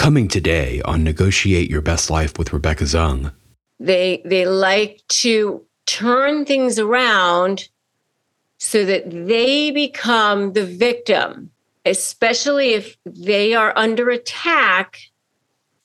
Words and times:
Coming 0.00 0.28
today 0.28 0.80
on 0.86 1.04
Negotiate 1.04 1.68
Your 1.68 1.82
Best 1.82 2.08
Life 2.08 2.38
with 2.38 2.54
Rebecca 2.54 2.84
Zung. 2.84 3.34
They 3.78 4.22
they 4.24 4.46
like 4.46 5.02
to 5.20 5.62
turn 5.84 6.46
things 6.46 6.78
around 6.78 7.68
so 8.56 8.86
that 8.86 9.10
they 9.10 9.70
become 9.70 10.54
the 10.54 10.64
victim, 10.64 11.50
especially 11.84 12.72
if 12.72 12.96
they 13.04 13.52
are 13.52 13.74
under 13.76 14.08
attack 14.08 14.98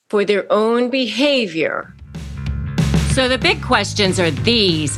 for 0.07 0.23
their 0.23 0.49
own 0.49 0.89
behavior. 0.89 1.93
So 3.11 3.27
the 3.27 3.37
big 3.37 3.61
questions 3.61 4.17
are 4.17 4.31
these. 4.31 4.97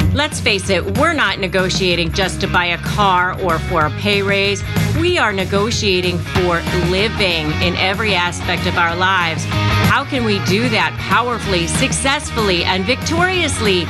Let's 0.13 0.41
face 0.41 0.69
it, 0.69 0.97
we're 0.97 1.13
not 1.13 1.39
negotiating 1.39 2.11
just 2.11 2.41
to 2.41 2.47
buy 2.47 2.65
a 2.65 2.77
car 2.79 3.41
or 3.41 3.57
for 3.59 3.85
a 3.85 3.89
pay 3.91 4.21
raise. 4.21 4.61
We 4.99 5.17
are 5.17 5.31
negotiating 5.31 6.17
for 6.17 6.59
living 6.89 7.49
in 7.61 7.77
every 7.77 8.13
aspect 8.13 8.67
of 8.67 8.77
our 8.77 8.93
lives. 8.93 9.45
How 9.87 10.03
can 10.03 10.25
we 10.25 10.43
do 10.43 10.67
that 10.67 10.93
powerfully, 10.99 11.65
successfully, 11.65 12.65
and 12.65 12.83
victoriously? 12.83 13.85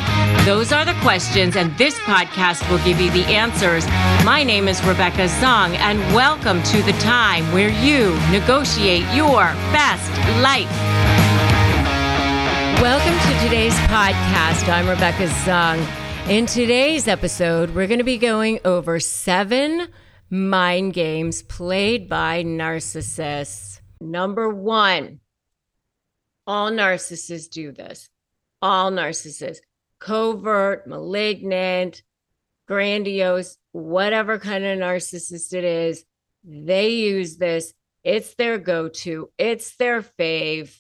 Those 0.46 0.72
are 0.72 0.86
the 0.86 0.94
questions, 1.02 1.56
and 1.56 1.76
this 1.76 1.98
podcast 2.02 2.70
will 2.70 2.84
give 2.86 3.02
you 3.02 3.10
the 3.10 3.26
answers. 3.26 3.88
My 4.24 4.44
name 4.44 4.68
is 4.68 4.80
Rebecca 4.84 5.26
Zung, 5.26 5.76
and 5.78 5.98
welcome 6.14 6.62
to 6.64 6.84
the 6.84 6.94
time 7.00 7.52
where 7.52 7.70
you 7.70 8.14
negotiate 8.30 9.12
your 9.16 9.46
best 9.74 10.12
life. 10.44 10.70
Welcome 12.80 13.18
to 13.18 13.44
today's 13.44 13.76
podcast. 13.90 14.70
I'm 14.72 14.88
Rebecca 14.88 15.26
Zung. 15.26 16.01
In 16.30 16.46
today's 16.46 17.10
episode, 17.10 17.76
we're 17.76 17.88
going 17.88 17.98
to 17.98 18.06
be 18.06 18.18
going 18.18 18.60
over 18.64 19.02
seven 19.02 19.88
mind 20.30 20.94
games 20.94 21.42
played 21.42 22.08
by 22.08 22.44
narcissists. 22.44 23.82
Number 24.00 24.48
one, 24.48 25.20
all 26.48 26.72
narcissists 26.72 27.50
do 27.50 27.74
this. 27.74 28.10
All 28.62 28.92
narcissists, 28.92 29.58
covert, 30.00 30.88
malignant, 30.88 32.02
grandiose, 32.66 33.58
whatever 33.74 34.40
kind 34.40 34.64
of 34.64 34.80
narcissist 34.80 35.54
it 35.54 35.66
is, 35.66 36.06
they 36.46 36.90
use 36.90 37.38
this. 37.38 37.74
It's 38.06 38.36
their 38.36 38.58
go 38.58 38.88
to, 38.88 39.30
it's 39.38 39.76
their 39.76 40.02
fave. 40.02 40.80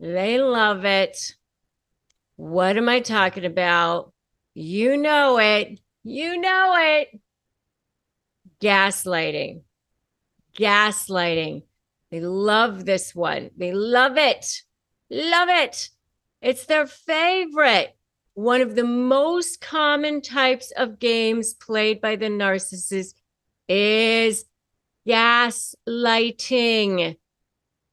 They 0.00 0.38
love 0.40 0.86
it. 0.86 1.34
What 2.36 2.78
am 2.78 2.88
I 2.88 3.00
talking 3.00 3.44
about? 3.44 4.12
You 4.58 4.96
know 4.96 5.38
it. 5.38 5.80
You 6.02 6.40
know 6.40 6.74
it. 6.78 7.20
Gaslighting. 8.58 9.60
Gaslighting. 10.58 11.64
They 12.10 12.20
love 12.20 12.86
this 12.86 13.14
one. 13.14 13.50
They 13.58 13.72
love 13.72 14.16
it. 14.16 14.62
Love 15.10 15.50
it. 15.50 15.90
It's 16.40 16.64
their 16.64 16.86
favorite. 16.86 17.94
One 18.32 18.62
of 18.62 18.76
the 18.76 18.84
most 18.84 19.60
common 19.60 20.22
types 20.22 20.72
of 20.74 20.98
games 20.98 21.52
played 21.52 22.00
by 22.00 22.16
the 22.16 22.28
narcissist 22.28 23.12
is 23.68 24.46
gaslighting, 25.06 25.76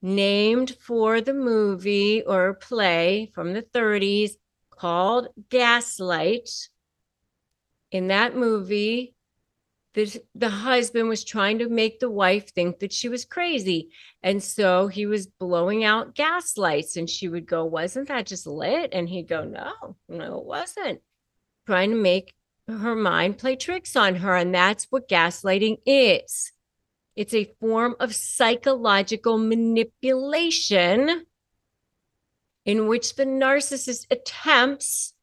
named 0.01 0.77
for 0.79 1.19
the 1.19 1.33
movie 1.33 2.23
or 2.23 2.53
play 2.53 3.29
from 3.33 3.51
the 3.51 3.63
30s 3.63 4.37
called 4.83 5.29
Gaslight. 5.49 6.49
In 7.89 8.07
that 8.09 8.35
movie, 8.35 9.15
the, 9.93 10.21
the 10.35 10.49
husband 10.49 11.07
was 11.07 11.23
trying 11.23 11.59
to 11.59 11.69
make 11.69 12.01
the 12.01 12.09
wife 12.09 12.53
think 12.53 12.79
that 12.79 12.91
she 12.91 13.07
was 13.07 13.23
crazy. 13.23 13.91
And 14.21 14.43
so 14.43 14.87
he 14.87 15.05
was 15.05 15.27
blowing 15.27 15.85
out 15.85 16.15
gas 16.15 16.57
lights, 16.57 16.97
and 16.97 17.09
she 17.09 17.29
would 17.29 17.45
go, 17.45 17.63
Wasn't 17.63 18.09
that 18.09 18.25
just 18.25 18.45
lit? 18.45 18.89
And 18.91 19.07
he'd 19.07 19.29
go, 19.29 19.45
No, 19.45 19.95
no, 20.09 20.39
it 20.39 20.45
wasn't. 20.45 20.99
Trying 21.65 21.91
to 21.91 21.95
make 21.95 22.33
her 22.67 22.95
mind 22.95 23.37
play 23.37 23.55
tricks 23.55 23.95
on 23.95 24.15
her. 24.15 24.35
And 24.35 24.53
that's 24.53 24.87
what 24.89 25.07
gaslighting 25.07 25.77
is 25.85 26.51
it's 27.15 27.33
a 27.33 27.53
form 27.61 27.95
of 28.01 28.13
psychological 28.13 29.37
manipulation 29.37 31.25
in 32.65 32.87
which 32.87 33.15
the 33.15 33.25
narcissist 33.25 34.07
attempts 34.11 35.13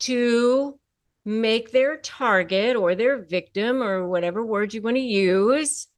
to 0.00 0.78
make 1.24 1.72
their 1.72 1.96
target 1.98 2.76
or 2.76 2.94
their 2.94 3.18
victim 3.18 3.82
or 3.82 4.06
whatever 4.06 4.44
word 4.44 4.72
you 4.72 4.80
want 4.80 4.96
to 4.96 5.02
use 5.02 5.88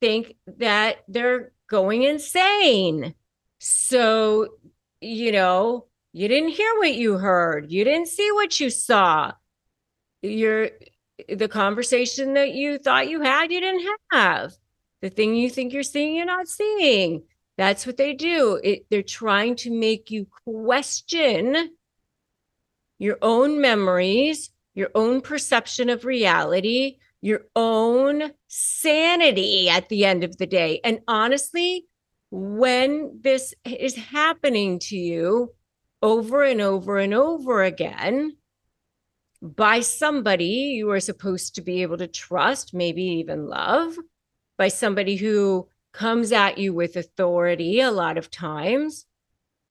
think 0.00 0.34
that 0.58 0.98
they're 1.08 1.52
going 1.68 2.02
insane. 2.02 3.14
So, 3.58 4.48
you 5.00 5.32
know, 5.32 5.86
you 6.12 6.26
didn't 6.28 6.50
hear 6.50 6.72
what 6.78 6.94
you 6.94 7.18
heard, 7.18 7.70
you 7.70 7.84
didn't 7.84 8.08
see 8.08 8.30
what 8.32 8.58
you 8.58 8.70
saw. 8.70 9.32
You're 10.22 10.70
the 11.28 11.48
conversation 11.48 12.34
that 12.34 12.52
you 12.52 12.78
thought 12.78 13.08
you 13.08 13.20
had, 13.20 13.52
you 13.52 13.60
didn't 13.60 13.86
have. 14.12 14.52
The 15.02 15.10
thing 15.10 15.34
you 15.34 15.50
think 15.50 15.72
you're 15.72 15.82
seeing, 15.82 16.16
you're 16.16 16.26
not 16.26 16.48
seeing. 16.48 17.22
That's 17.60 17.84
what 17.84 17.98
they 17.98 18.14
do. 18.14 18.58
It, 18.64 18.86
they're 18.88 19.02
trying 19.02 19.54
to 19.56 19.70
make 19.70 20.10
you 20.10 20.26
question 20.46 21.72
your 22.98 23.18
own 23.20 23.60
memories, 23.60 24.48
your 24.72 24.88
own 24.94 25.20
perception 25.20 25.90
of 25.90 26.06
reality, 26.06 26.96
your 27.20 27.42
own 27.54 28.30
sanity 28.48 29.68
at 29.68 29.90
the 29.90 30.06
end 30.06 30.24
of 30.24 30.38
the 30.38 30.46
day. 30.46 30.80
And 30.82 31.00
honestly, 31.06 31.84
when 32.30 33.20
this 33.20 33.52
is 33.66 33.94
happening 33.94 34.78
to 34.84 34.96
you 34.96 35.52
over 36.00 36.42
and 36.42 36.62
over 36.62 36.96
and 36.96 37.12
over 37.12 37.62
again 37.62 38.38
by 39.42 39.80
somebody 39.80 40.72
you 40.78 40.90
are 40.92 41.00
supposed 41.00 41.56
to 41.56 41.60
be 41.60 41.82
able 41.82 41.98
to 41.98 42.08
trust, 42.08 42.72
maybe 42.72 43.02
even 43.02 43.48
love, 43.48 43.98
by 44.56 44.68
somebody 44.68 45.16
who 45.16 45.68
comes 45.92 46.32
at 46.32 46.58
you 46.58 46.72
with 46.72 46.96
authority 46.96 47.80
a 47.80 47.90
lot 47.90 48.18
of 48.18 48.30
times, 48.30 49.06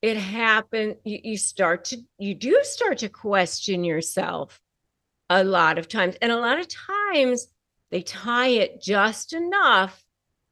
it 0.02 0.18
happens 0.18 0.96
you, 1.04 1.20
you 1.24 1.38
start 1.38 1.86
to 1.86 1.98
you 2.18 2.34
do 2.34 2.60
start 2.64 3.00
to 3.00 3.10
question 3.10 3.84
yourself 3.84 4.62
a 5.30 5.44
lot 5.44 5.78
of 5.78 5.88
times. 5.88 6.16
And 6.22 6.32
a 6.32 6.40
lot 6.40 6.60
of 6.60 6.68
times 6.68 7.48
they 7.92 8.02
tie 8.02 8.48
it 8.48 8.82
just 8.82 9.34
enough 9.34 10.04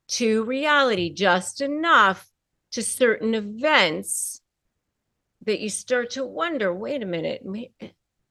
to 0.09 0.43
reality 0.43 1.13
just 1.13 1.61
enough 1.61 2.29
to 2.71 2.83
certain 2.83 3.35
events 3.35 4.41
that 5.45 5.59
you 5.59 5.69
start 5.69 6.11
to 6.11 6.25
wonder 6.25 6.73
wait 6.73 7.01
a 7.01 7.05
minute 7.05 7.41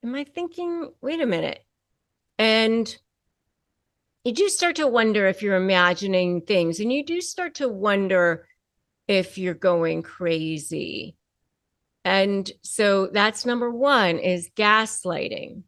am 0.03 0.15
i 0.15 0.25
thinking 0.25 0.91
wait 1.01 1.21
a 1.21 1.27
minute? 1.27 1.61
And 2.39 2.95
you 4.27 4.33
do 4.33 4.49
start 4.49 4.75
to 4.75 4.89
wonder 4.89 5.29
if 5.29 5.41
you're 5.41 5.55
imagining 5.55 6.41
things 6.41 6.81
and 6.81 6.93
you 6.93 7.05
do 7.05 7.21
start 7.21 7.55
to 7.55 7.69
wonder 7.69 8.45
if 9.07 9.39
you're 9.39 9.55
going 9.55 10.03
crazy. 10.03 11.15
And 12.05 12.51
so 12.63 13.07
that's 13.07 13.47
number 13.47 13.71
1 13.71 14.19
is 14.19 14.51
gaslighting. 14.57 15.63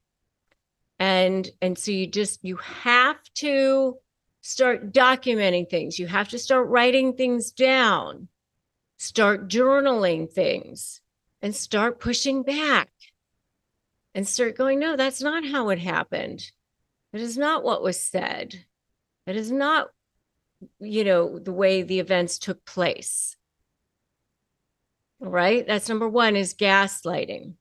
And 0.98 1.48
and 1.62 1.78
so 1.78 1.92
you 1.92 2.08
just 2.08 2.42
you 2.42 2.56
have 2.56 3.22
to 3.34 3.96
start 4.40 4.92
documenting 4.92 5.70
things. 5.70 6.00
You 6.00 6.08
have 6.08 6.30
to 6.30 6.38
start 6.40 6.66
writing 6.66 7.12
things 7.12 7.52
down. 7.52 8.26
Start 8.96 9.48
journaling 9.48 10.28
things 10.32 11.00
and 11.40 11.54
start 11.54 12.00
pushing 12.00 12.42
back. 12.42 12.90
And 14.16 14.26
start 14.26 14.56
going, 14.56 14.80
no, 14.80 14.96
that's 14.96 15.22
not 15.22 15.46
how 15.46 15.68
it 15.68 15.78
happened. 15.78 16.50
That 17.12 17.20
is 17.20 17.38
not 17.38 17.64
what 17.64 17.82
was 17.82 18.00
said. 18.00 18.54
It 19.26 19.36
is 19.36 19.50
not 19.50 19.88
you 20.80 21.04
know, 21.04 21.38
the 21.38 21.52
way 21.52 21.82
the 21.82 22.00
events 22.00 22.38
took 22.38 22.64
place. 22.64 23.36
Right? 25.20 25.66
That's 25.66 25.88
number 25.88 26.08
one 26.08 26.36
is 26.36 26.54
gaslighting. 26.54 27.54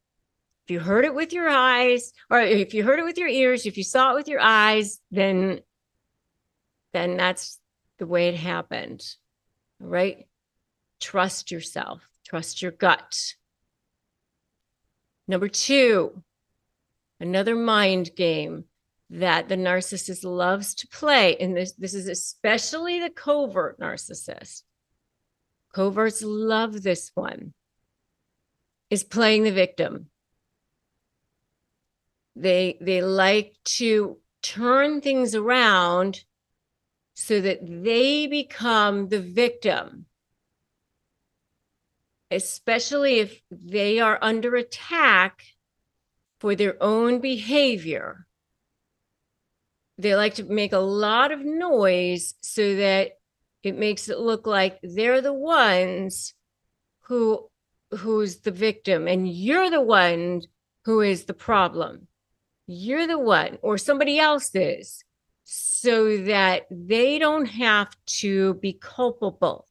If 0.65 0.71
you 0.71 0.79
heard 0.79 1.05
it 1.05 1.15
with 1.15 1.33
your 1.33 1.49
eyes, 1.49 2.11
or 2.29 2.41
if 2.41 2.73
you 2.73 2.83
heard 2.83 2.99
it 2.99 3.05
with 3.05 3.17
your 3.17 3.29
ears, 3.29 3.65
if 3.65 3.77
you 3.77 3.83
saw 3.83 4.11
it 4.11 4.15
with 4.15 4.27
your 4.27 4.41
eyes, 4.41 4.99
then 5.11 5.61
then 6.93 7.17
that's 7.17 7.59
the 7.99 8.07
way 8.07 8.27
it 8.27 8.35
happened. 8.35 9.03
Right? 9.79 10.27
Trust 10.99 11.51
yourself, 11.51 12.01
trust 12.25 12.61
your 12.61 12.71
gut. 12.71 13.33
Number 15.27 15.47
two, 15.47 16.23
another 17.19 17.55
mind 17.55 18.11
game 18.15 18.65
that 19.09 19.47
the 19.47 19.55
narcissist 19.55 20.23
loves 20.23 20.75
to 20.75 20.87
play 20.87 21.37
and 21.37 21.55
this 21.55 21.73
this 21.73 21.93
is 21.93 22.07
especially 22.07 22.99
the 22.99 23.09
covert 23.09 23.79
narcissist 23.79 24.63
coverts 25.77 26.23
love 26.23 26.81
this 26.81 27.11
one, 27.13 27.53
is 28.89 29.03
playing 29.03 29.43
the 29.43 29.51
victim. 29.51 30.07
They 32.35 32.77
they 32.81 33.01
like 33.01 33.53
to 33.77 34.17
turn 34.41 35.01
things 35.01 35.35
around 35.35 36.23
so 37.13 37.41
that 37.41 37.59
they 37.63 38.27
become 38.27 39.09
the 39.09 39.19
victim. 39.19 40.05
Especially 42.29 43.19
if 43.19 43.41
they 43.49 43.99
are 43.99 44.19
under 44.21 44.55
attack 44.55 45.43
for 46.39 46.55
their 46.55 46.75
own 46.81 47.19
behavior. 47.19 48.26
They 49.97 50.15
like 50.15 50.35
to 50.35 50.43
make 50.43 50.73
a 50.73 50.79
lot 50.79 51.31
of 51.31 51.43
noise 51.43 52.35
so 52.41 52.75
that 52.75 53.13
it 53.63 53.77
makes 53.77 54.09
it 54.09 54.19
look 54.19 54.45
like 54.45 54.79
they're 54.83 55.21
the 55.21 55.33
ones 55.33 56.33
who 57.01 57.49
who's 57.91 58.37
the 58.37 58.51
victim 58.51 59.07
and 59.07 59.27
you're 59.27 59.69
the 59.69 59.81
one 59.81 60.41
who 60.85 61.01
is 61.01 61.25
the 61.25 61.33
problem. 61.33 62.07
You're 62.67 63.07
the 63.07 63.19
one 63.19 63.57
or 63.61 63.77
somebody 63.77 64.19
else 64.19 64.51
is 64.53 65.03
so 65.45 66.17
that 66.17 66.67
they 66.69 67.17
don't 67.17 67.45
have 67.45 67.95
to 68.05 68.55
be 68.55 68.73
culpable. 68.73 69.67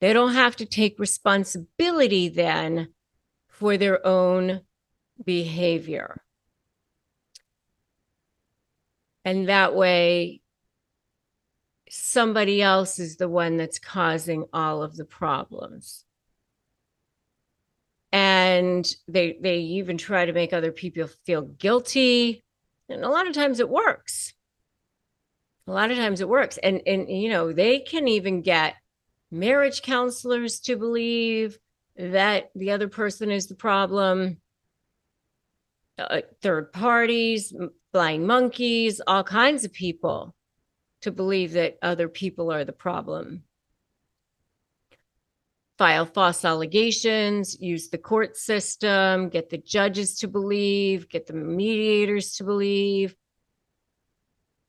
They 0.00 0.12
don't 0.12 0.34
have 0.34 0.56
to 0.56 0.66
take 0.66 0.98
responsibility 0.98 2.28
then 2.28 2.94
for 3.48 3.76
their 3.76 4.06
own 4.06 4.62
behavior 5.24 6.22
and 9.24 9.48
that 9.48 9.74
way 9.74 10.40
somebody 11.90 12.62
else 12.62 12.98
is 12.98 13.16
the 13.16 13.28
one 13.28 13.56
that's 13.56 13.78
causing 13.78 14.46
all 14.52 14.82
of 14.82 14.96
the 14.96 15.04
problems. 15.04 16.04
And 18.12 18.92
they 19.06 19.38
they 19.40 19.58
even 19.58 19.98
try 19.98 20.24
to 20.24 20.32
make 20.32 20.52
other 20.52 20.72
people 20.72 21.08
feel 21.24 21.42
guilty. 21.42 22.42
And 22.88 23.04
a 23.04 23.08
lot 23.08 23.28
of 23.28 23.34
times 23.34 23.60
it 23.60 23.68
works. 23.68 24.34
A 25.66 25.72
lot 25.72 25.90
of 25.90 25.96
times 25.96 26.20
it 26.20 26.28
works. 26.28 26.58
And 26.58 26.82
and 26.86 27.08
you 27.08 27.30
know 27.30 27.52
they 27.52 27.80
can 27.80 28.08
even 28.08 28.42
get 28.42 28.74
marriage 29.30 29.82
counselors 29.82 30.60
to 30.60 30.76
believe 30.76 31.58
that 31.96 32.50
the 32.54 32.72
other 32.72 32.88
person 32.88 33.30
is 33.30 33.46
the 33.46 33.54
problem 33.54 34.38
uh, 36.00 36.20
third 36.42 36.72
parties 36.72 37.52
flying 37.92 38.26
monkeys 38.26 39.00
all 39.06 39.24
kinds 39.24 39.64
of 39.64 39.72
people 39.72 40.34
to 41.02 41.10
believe 41.10 41.52
that 41.52 41.78
other 41.82 42.08
people 42.08 42.52
are 42.52 42.64
the 42.64 42.72
problem. 42.72 43.42
File 45.78 46.04
false 46.04 46.44
allegations, 46.44 47.58
use 47.58 47.88
the 47.88 47.98
court 47.98 48.36
system, 48.36 49.30
get 49.30 49.48
the 49.48 49.56
judges 49.56 50.18
to 50.18 50.28
believe, 50.28 51.08
get 51.08 51.26
the 51.26 51.32
mediators 51.32 52.34
to 52.34 52.44
believe. 52.44 53.16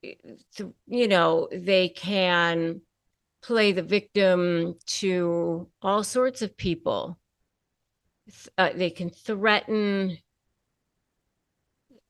You 0.01 1.07
know, 1.07 1.49
they 1.51 1.89
can 1.89 2.81
play 3.43 3.73
the 3.73 3.83
victim 3.83 4.75
to 4.85 5.67
all 5.81 6.03
sorts 6.03 6.41
of 6.41 6.55
people. 6.55 7.19
Uh, 8.57 8.69
they 8.73 8.89
can 8.89 9.09
threaten. 9.09 10.17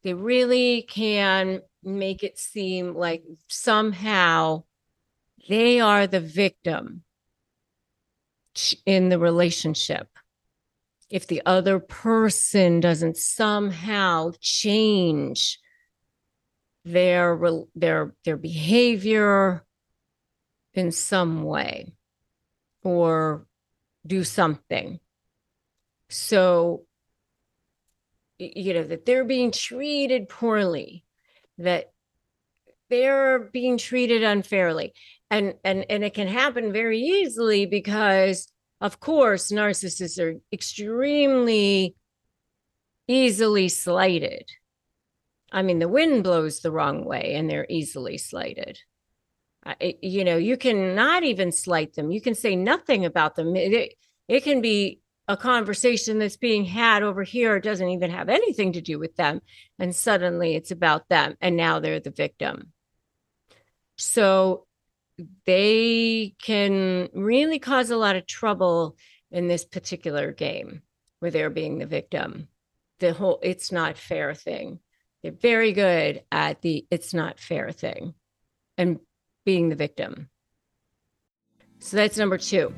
They 0.04 0.14
really 0.14 0.84
can 0.84 1.62
make 1.84 2.24
it 2.24 2.40
seem 2.40 2.96
like 2.96 3.24
somehow 3.48 4.64
they 5.48 5.80
are 5.80 6.08
the 6.08 6.20
victim 6.20 7.04
in 8.86 9.10
the 9.10 9.20
relationship. 9.20 10.08
If 11.10 11.28
the 11.28 11.42
other 11.46 11.80
person 11.80 12.80
doesn't 12.80 13.18
somehow 13.18 14.32
change 14.40 15.60
their 16.84 17.40
their 17.76 18.16
their 18.26 18.38
behavior 18.38 19.66
in 20.74 20.92
some 20.92 21.44
way 21.44 21.94
or 22.84 23.46
do 24.06 24.24
something. 24.24 25.00
So 26.10 26.86
you 28.42 28.74
know 28.74 28.84
that 28.84 29.06
they're 29.06 29.26
being 29.26 29.52
treated 29.52 30.28
poorly 30.28 31.06
that 31.58 31.92
they're 32.90 33.40
being 33.40 33.78
treated 33.78 34.24
unfairly. 34.24 34.94
And 35.30 35.56
and 35.64 35.86
and 35.90 36.04
it 36.04 36.14
can 36.14 36.28
happen 36.28 36.74
very 36.74 37.00
easily 37.00 37.66
because 37.66 38.52
of 38.82 39.00
course 39.00 39.52
narcissists 39.52 40.20
are 40.20 40.40
extremely 40.52 41.96
easily 43.08 43.70
slighted. 43.70 44.50
I 45.52 45.62
mean 45.62 45.80
the 45.80 45.88
wind 45.88 46.24
blows 46.24 46.60
the 46.60 46.72
wrong 46.72 47.06
way 47.06 47.34
and 47.36 47.50
they're 47.50 47.68
easily 47.70 48.18
slighted. 48.18 48.78
You 49.80 50.26
know 50.26 50.38
you 50.38 50.58
can 50.58 50.94
not 50.94 51.24
even 51.24 51.52
slight 51.52 51.94
them. 51.94 52.12
You 52.12 52.22
can 52.22 52.36
say 52.36 52.56
nothing 52.56 53.06
about 53.06 53.36
them. 53.36 53.56
It, 53.56 53.94
it 54.28 54.44
can 54.44 54.62
be 54.62 55.01
a 55.32 55.38
conversation 55.38 56.20
that's 56.20 56.36
being 56.36 56.66
had 56.66 57.04
over 57.04 57.24
here 57.24 57.58
doesn't 57.60 57.88
even 57.88 58.12
have 58.12 58.28
anything 58.28 58.74
to 58.74 58.82
do 58.82 59.00
with 59.00 59.16
them. 59.16 59.42
And 59.80 59.96
suddenly 59.96 60.56
it's 60.56 60.72
about 60.72 61.08
them. 61.08 61.36
And 61.40 61.56
now 61.56 61.80
they're 61.80 62.02
the 62.02 62.12
victim. 62.12 62.74
So 63.96 64.66
they 65.46 66.36
can 66.42 67.08
really 67.14 67.60
cause 67.60 67.92
a 67.92 67.98
lot 67.98 68.18
of 68.18 68.28
trouble 68.28 68.98
in 69.32 69.48
this 69.48 69.64
particular 69.64 70.34
game 70.34 70.82
where 71.20 71.32
they're 71.32 71.50
being 71.50 71.78
the 71.78 71.86
victim. 71.86 72.50
The 73.00 73.14
whole 73.14 73.40
it's 73.42 73.72
not 73.72 73.98
fair 73.98 74.36
thing. 74.36 74.80
They're 75.24 75.32
very 75.32 75.72
good 75.72 76.24
at 76.30 76.62
the 76.62 76.86
it's 76.92 77.14
not 77.14 77.40
fair 77.40 77.72
thing 77.72 78.16
and 78.78 79.00
being 79.46 79.70
the 79.70 79.76
victim. 79.76 80.30
So 81.80 81.96
that's 81.96 82.18
number 82.18 82.38
two. 82.38 82.74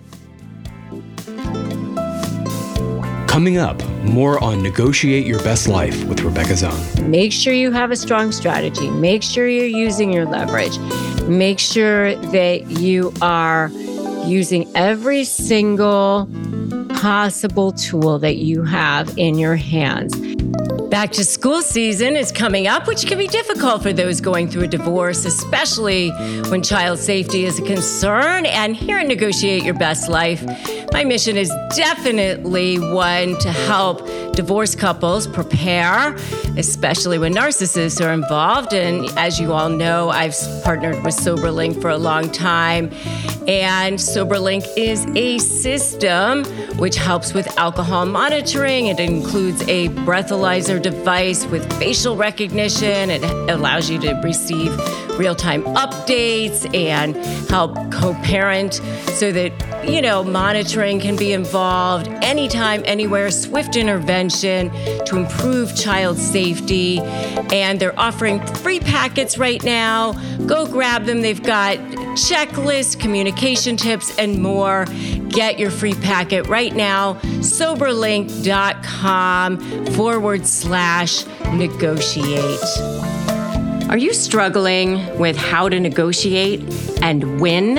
Coming 3.34 3.58
up, 3.58 3.84
more 4.04 4.38
on 4.44 4.62
Negotiate 4.62 5.26
Your 5.26 5.42
Best 5.42 5.68
Life 5.68 6.04
with 6.04 6.22
Rebecca 6.22 6.54
Zung. 6.54 7.08
Make 7.08 7.32
sure 7.32 7.52
you 7.52 7.72
have 7.72 7.90
a 7.90 7.96
strong 7.96 8.32
strategy. 8.32 8.88
Make 8.92 9.24
sure 9.24 9.50
you're 9.50 9.66
using 9.66 10.14
your 10.14 10.26
leverage. 10.26 10.78
Make 11.24 11.58
sure 11.58 12.14
that 12.28 12.70
you 12.70 13.12
are 13.24 13.72
using 14.28 14.72
every 14.76 15.24
single 15.24 16.30
possible 16.94 17.72
tool 17.72 18.20
that 18.20 18.36
you 18.36 18.62
have 18.66 19.18
in 19.18 19.40
your 19.40 19.56
hands. 19.56 20.14
Back 20.94 21.10
to 21.14 21.26
school 21.26 21.64
season 21.64 22.16
is 22.16 22.32
coming 22.32 22.68
up, 22.68 22.86
which 22.86 23.08
can 23.08 23.18
be 23.18 23.26
difficult 23.26 23.82
for 23.82 23.92
those 23.92 24.22
going 24.22 24.48
through 24.48 24.66
a 24.66 24.68
divorce, 24.68 25.26
especially 25.26 26.12
when 26.52 26.62
child 26.62 27.00
safety 27.00 27.46
is 27.46 27.58
a 27.58 27.64
concern. 27.64 28.46
And 28.46 28.76
here 28.76 29.00
at 29.00 29.08
Negotiate 29.08 29.64
Your 29.64 29.74
Best 29.74 30.08
Life, 30.08 30.46
my 30.92 31.04
mission 31.04 31.36
is 31.36 31.52
definitely 31.76 32.78
one 32.78 33.40
to 33.40 33.52
help 33.52 34.06
divorce 34.34 34.76
couples 34.76 35.26
prepare, 35.26 36.14
especially 36.58 37.18
when 37.18 37.34
narcissists 37.34 38.00
are 38.06 38.14
involved. 38.14 38.72
And 38.76 39.10
as 39.18 39.40
you 39.40 39.52
all 39.52 39.70
know, 39.70 40.12
I've 40.12 40.36
partnered 40.64 41.04
with 41.04 41.16
SoberLink 41.16 41.82
for 41.82 41.90
a 41.90 41.98
long 41.98 42.30
time. 42.30 42.92
And 43.48 43.98
SoberLink 43.98 44.66
is 44.78 45.06
a 45.16 45.38
system 45.38 46.46
which 46.78 46.96
helps 46.96 47.34
with 47.34 47.58
alcohol 47.58 48.06
monitoring. 48.06 48.88
It 48.88 49.02
includes 49.02 49.62
a 49.64 49.90
breathalyzer 49.90 50.82
device 50.82 51.46
with 51.48 51.72
facial 51.78 52.16
recognition. 52.16 53.10
It 53.10 53.24
allows 53.50 53.90
you 53.90 54.00
to 54.00 54.14
receive 54.24 54.72
real 55.14 55.36
time 55.36 55.64
updates 55.76 56.74
and 56.76 57.16
help 57.50 57.76
co 57.92 58.14
parent 58.24 58.82
so 59.14 59.32
that, 59.32 59.54
you 59.88 60.02
know, 60.02 60.24
monitoring 60.24 61.00
can 61.00 61.16
be 61.16 61.32
involved 61.34 62.08
anytime, 62.24 62.82
anywhere, 62.86 63.30
swift 63.32 63.76
intervention 63.76 64.72
to 65.06 65.18
improve 65.18 65.76
child 65.76 66.18
safety. 66.18 67.00
And 67.52 67.80
they're 67.80 68.00
offering 68.00 68.46
free 68.58 68.80
packets 68.80 69.38
right 69.38 69.64
now. 69.64 70.14
Go 70.46 70.66
grab 70.66 71.06
them. 71.06 71.22
They've 71.22 71.42
got 71.42 71.78
checklists, 72.14 73.00
communication 73.00 73.78
tips, 73.78 74.18
and 74.18 74.42
more. 74.42 74.86
Get 75.30 75.60
your 75.60 75.72
free 75.72 75.96
packet 75.96 76.48
right 76.48 76.76
now. 76.76 77.16
Soberlink.com 77.42 79.86
forward 79.94 80.46
slash 80.46 81.26
negotiate. 81.54 83.23
Are 83.94 83.98
you 83.98 84.12
struggling 84.12 85.20
with 85.20 85.38
how 85.38 85.70
to 85.70 85.80
negotiate 85.80 86.62
and 87.04 87.40
win? 87.40 87.76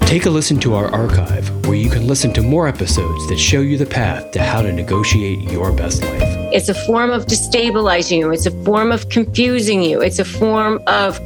Take 0.01 0.25
a 0.25 0.29
listen 0.29 0.59
to 0.59 0.73
our 0.73 0.87
archive 0.87 1.60
where 1.71 1.79
you 1.79 1.89
can 1.89 2.05
listen 2.05 2.33
to 2.33 2.41
more 2.41 2.67
episodes 2.67 3.29
that 3.29 3.39
show 3.39 3.61
you 3.61 3.77
the 3.77 3.85
path 3.85 4.29
to 4.31 4.43
how 4.43 4.61
to 4.61 4.73
negotiate 4.73 5.39
your 5.49 5.71
best 5.71 6.03
life. 6.03 6.21
It's 6.51 6.67
a 6.67 6.73
form 6.73 7.11
of 7.11 7.27
destabilizing 7.27 8.17
you, 8.17 8.29
it's 8.29 8.45
a 8.45 8.63
form 8.65 8.91
of 8.91 9.07
confusing 9.07 9.81
you, 9.81 10.01
it's 10.01 10.19
a 10.19 10.25
form 10.25 10.83
of 10.87 11.17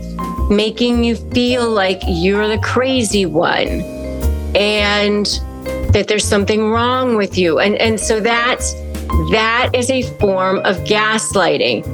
making 0.51 1.03
you 1.03 1.15
feel 1.15 1.67
like 1.67 1.99
you're 2.05 2.47
the 2.47 2.59
crazy 2.59 3.25
one 3.25 3.81
and 4.55 5.25
that 5.95 6.05
there's 6.07 6.23
something 6.23 6.69
wrong 6.69 7.15
with 7.15 7.39
you. 7.39 7.57
And 7.57 7.73
and 7.77 7.99
so 7.99 8.19
that's 8.19 8.73
that 9.31 9.71
is 9.73 9.89
a 9.89 10.03
form 10.19 10.59
of 10.59 10.77
gaslighting. 10.81 11.87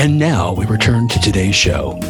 And 0.00 0.18
now 0.18 0.54
we 0.54 0.64
return 0.64 1.06
to 1.08 1.20
today's 1.20 1.54
show. 1.54 2.00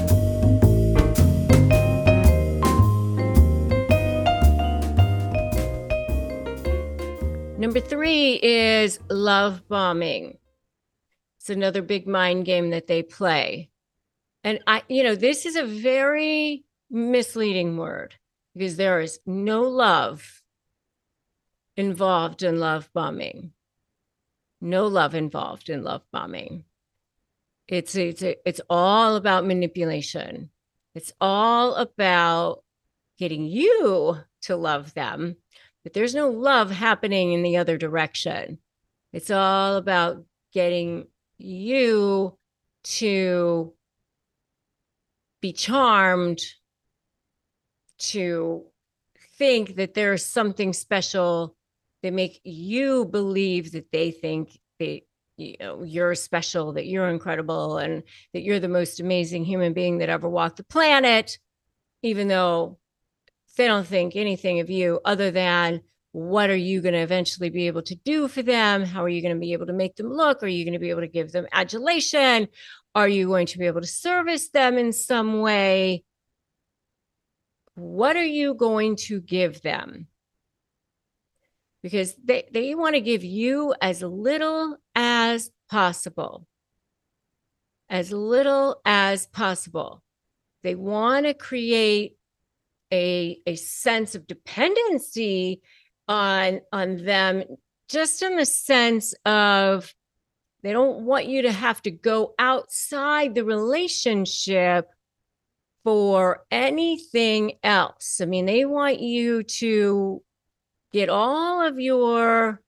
Is 8.12 9.00
love 9.08 9.66
bombing. 9.68 10.36
It's 11.38 11.48
another 11.48 11.80
big 11.80 12.06
mind 12.06 12.44
game 12.44 12.68
that 12.68 12.86
they 12.86 13.02
play. 13.02 13.70
And 14.44 14.60
I, 14.66 14.82
you 14.86 15.02
know, 15.02 15.14
this 15.14 15.46
is 15.46 15.56
a 15.56 15.64
very 15.64 16.64
misleading 16.90 17.78
word 17.78 18.16
because 18.54 18.76
there 18.76 19.00
is 19.00 19.18
no 19.24 19.62
love 19.62 20.42
involved 21.74 22.42
in 22.42 22.60
love 22.60 22.90
bombing. 22.92 23.52
No 24.60 24.88
love 24.88 25.14
involved 25.14 25.70
in 25.70 25.82
love 25.82 26.02
bombing. 26.12 26.64
It's 27.66 27.94
it's 27.94 28.22
it's 28.22 28.60
all 28.68 29.16
about 29.16 29.46
manipulation. 29.46 30.50
It's 30.94 31.14
all 31.18 31.76
about 31.76 32.62
getting 33.18 33.46
you 33.46 34.18
to 34.42 34.56
love 34.56 34.92
them 34.92 35.36
but 35.82 35.92
there's 35.92 36.14
no 36.14 36.28
love 36.30 36.70
happening 36.70 37.32
in 37.32 37.42
the 37.42 37.56
other 37.56 37.76
direction. 37.76 38.58
It's 39.12 39.30
all 39.30 39.76
about 39.76 40.24
getting 40.52 41.06
you 41.38 42.36
to 42.84 43.72
be 45.40 45.52
charmed, 45.52 46.40
to 47.98 48.64
think 49.38 49.76
that 49.76 49.94
there's 49.94 50.24
something 50.24 50.72
special 50.72 51.56
that 52.02 52.12
make 52.12 52.40
you 52.44 53.04
believe 53.04 53.72
that 53.72 53.90
they 53.92 54.10
think 54.10 54.58
they 54.78 55.04
you 55.36 55.56
know 55.60 55.82
you're 55.82 56.14
special 56.14 56.72
that 56.72 56.86
you're 56.86 57.08
incredible 57.08 57.78
and 57.78 58.02
that 58.32 58.42
you're 58.42 58.60
the 58.60 58.68
most 58.68 59.00
amazing 59.00 59.44
human 59.44 59.72
being 59.72 59.98
that 59.98 60.08
ever 60.08 60.28
walked 60.28 60.58
the 60.58 60.64
planet 60.64 61.38
even 62.02 62.28
though 62.28 62.78
they 63.56 63.66
don't 63.66 63.86
think 63.86 64.16
anything 64.16 64.60
of 64.60 64.70
you 64.70 65.00
other 65.04 65.30
than 65.30 65.82
what 66.12 66.50
are 66.50 66.56
you 66.56 66.82
going 66.82 66.94
to 66.94 67.00
eventually 67.00 67.48
be 67.48 67.66
able 67.66 67.82
to 67.82 67.94
do 67.94 68.28
for 68.28 68.42
them? 68.42 68.84
How 68.84 69.02
are 69.02 69.08
you 69.08 69.22
going 69.22 69.34
to 69.34 69.40
be 69.40 69.54
able 69.54 69.66
to 69.66 69.72
make 69.72 69.96
them 69.96 70.12
look? 70.12 70.42
Are 70.42 70.48
you 70.48 70.64
going 70.64 70.74
to 70.74 70.78
be 70.78 70.90
able 70.90 71.00
to 71.00 71.08
give 71.08 71.32
them 71.32 71.46
adulation? 71.52 72.48
Are 72.94 73.08
you 73.08 73.26
going 73.26 73.46
to 73.46 73.58
be 73.58 73.66
able 73.66 73.80
to 73.80 73.86
service 73.86 74.50
them 74.50 74.76
in 74.76 74.92
some 74.92 75.40
way? 75.40 76.04
What 77.74 78.16
are 78.16 78.24
you 78.24 78.54
going 78.54 78.96
to 78.96 79.22
give 79.22 79.62
them? 79.62 80.06
Because 81.82 82.14
they, 82.22 82.46
they 82.52 82.74
want 82.74 82.94
to 82.94 83.00
give 83.00 83.24
you 83.24 83.74
as 83.80 84.02
little 84.02 84.76
as 84.94 85.50
possible. 85.70 86.46
As 87.88 88.12
little 88.12 88.80
as 88.84 89.26
possible. 89.26 90.02
They 90.62 90.74
want 90.74 91.26
to 91.26 91.34
create 91.34 92.16
a, 92.92 93.38
a 93.46 93.56
sense 93.56 94.14
of 94.14 94.26
dependency 94.26 95.62
on 96.08 96.60
on 96.72 97.04
them 97.04 97.42
just 97.88 98.22
in 98.22 98.36
the 98.36 98.46
sense 98.46 99.14
of 99.24 99.94
they 100.62 100.72
don't 100.72 101.04
want 101.04 101.26
you 101.26 101.42
to 101.42 101.52
have 101.52 101.82
to 101.82 101.90
go 101.90 102.34
outside 102.38 103.34
the 103.34 103.44
relationship 103.44 104.88
for 105.82 106.44
anything 106.52 107.54
else. 107.64 108.20
I 108.22 108.26
mean, 108.26 108.46
they 108.46 108.64
want 108.64 109.00
you 109.00 109.42
to 109.42 110.22
get 110.92 111.08
all 111.08 111.66
of 111.66 111.80
your 111.80 112.60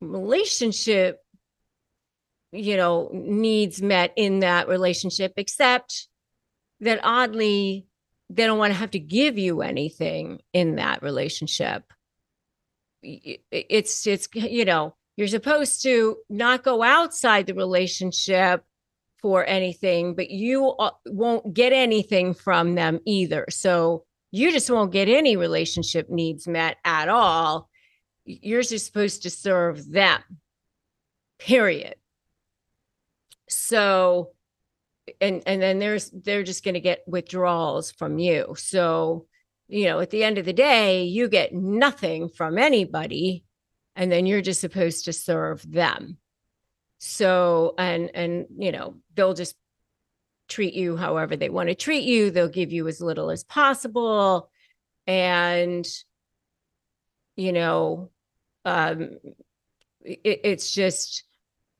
relationship 0.00 1.18
you 2.52 2.76
know 2.76 3.08
needs 3.12 3.80
met 3.80 4.12
in 4.16 4.40
that 4.40 4.68
relationship 4.68 5.32
except 5.36 6.08
that 6.80 7.00
oddly 7.02 7.86
they 8.34 8.46
don't 8.46 8.58
want 8.58 8.72
to 8.72 8.78
have 8.78 8.92
to 8.92 8.98
give 8.98 9.38
you 9.38 9.62
anything 9.62 10.40
in 10.52 10.76
that 10.76 11.02
relationship. 11.02 11.84
It's 13.02 14.06
it's 14.06 14.28
you 14.34 14.64
know 14.64 14.94
you're 15.16 15.28
supposed 15.28 15.82
to 15.82 16.16
not 16.30 16.62
go 16.62 16.82
outside 16.82 17.46
the 17.46 17.54
relationship 17.54 18.64
for 19.20 19.44
anything 19.46 20.14
but 20.14 20.30
you 20.30 20.70
uh, 20.70 20.90
won't 21.06 21.52
get 21.54 21.72
anything 21.72 22.34
from 22.34 22.74
them 22.74 23.00
either. 23.04 23.44
So 23.50 24.04
you 24.30 24.50
just 24.50 24.70
won't 24.70 24.92
get 24.92 25.08
any 25.08 25.36
relationship 25.36 26.08
needs 26.08 26.48
met 26.48 26.78
at 26.84 27.08
all. 27.08 27.68
You're 28.24 28.62
just 28.62 28.86
supposed 28.86 29.22
to 29.24 29.30
serve 29.30 29.90
them 29.90 30.22
period. 31.46 31.96
So 33.48 34.30
and 35.22 35.42
and 35.46 35.62
then 35.62 35.78
there's 35.78 36.10
they're 36.10 36.42
just 36.42 36.64
going 36.64 36.74
to 36.74 36.80
get 36.80 37.02
withdrawals 37.06 37.90
from 37.92 38.18
you 38.18 38.54
so 38.58 39.26
you 39.72 39.86
know, 39.86 40.00
at 40.00 40.10
the 40.10 40.22
end 40.22 40.36
of 40.36 40.44
the 40.44 40.52
day, 40.52 41.04
you 41.04 41.30
get 41.30 41.54
nothing 41.54 42.28
from 42.28 42.58
anybody 42.58 43.42
and 43.96 44.12
then 44.12 44.26
you're 44.26 44.42
just 44.42 44.60
supposed 44.60 45.06
to 45.06 45.14
serve 45.14 45.62
them. 45.70 46.18
So, 46.98 47.74
and, 47.78 48.10
and, 48.14 48.46
you 48.58 48.70
know, 48.70 48.96
they'll 49.14 49.32
just 49.32 49.56
treat 50.46 50.74
you 50.74 50.98
however 50.98 51.36
they 51.36 51.48
want 51.48 51.70
to 51.70 51.74
treat 51.74 52.04
you. 52.04 52.30
They'll 52.30 52.48
give 52.48 52.70
you 52.70 52.86
as 52.86 53.00
little 53.00 53.30
as 53.30 53.44
possible. 53.44 54.50
And, 55.06 55.86
you 57.36 57.54
know, 57.54 58.10
um, 58.66 59.16
it, 60.02 60.40
it's 60.44 60.70
just, 60.70 61.24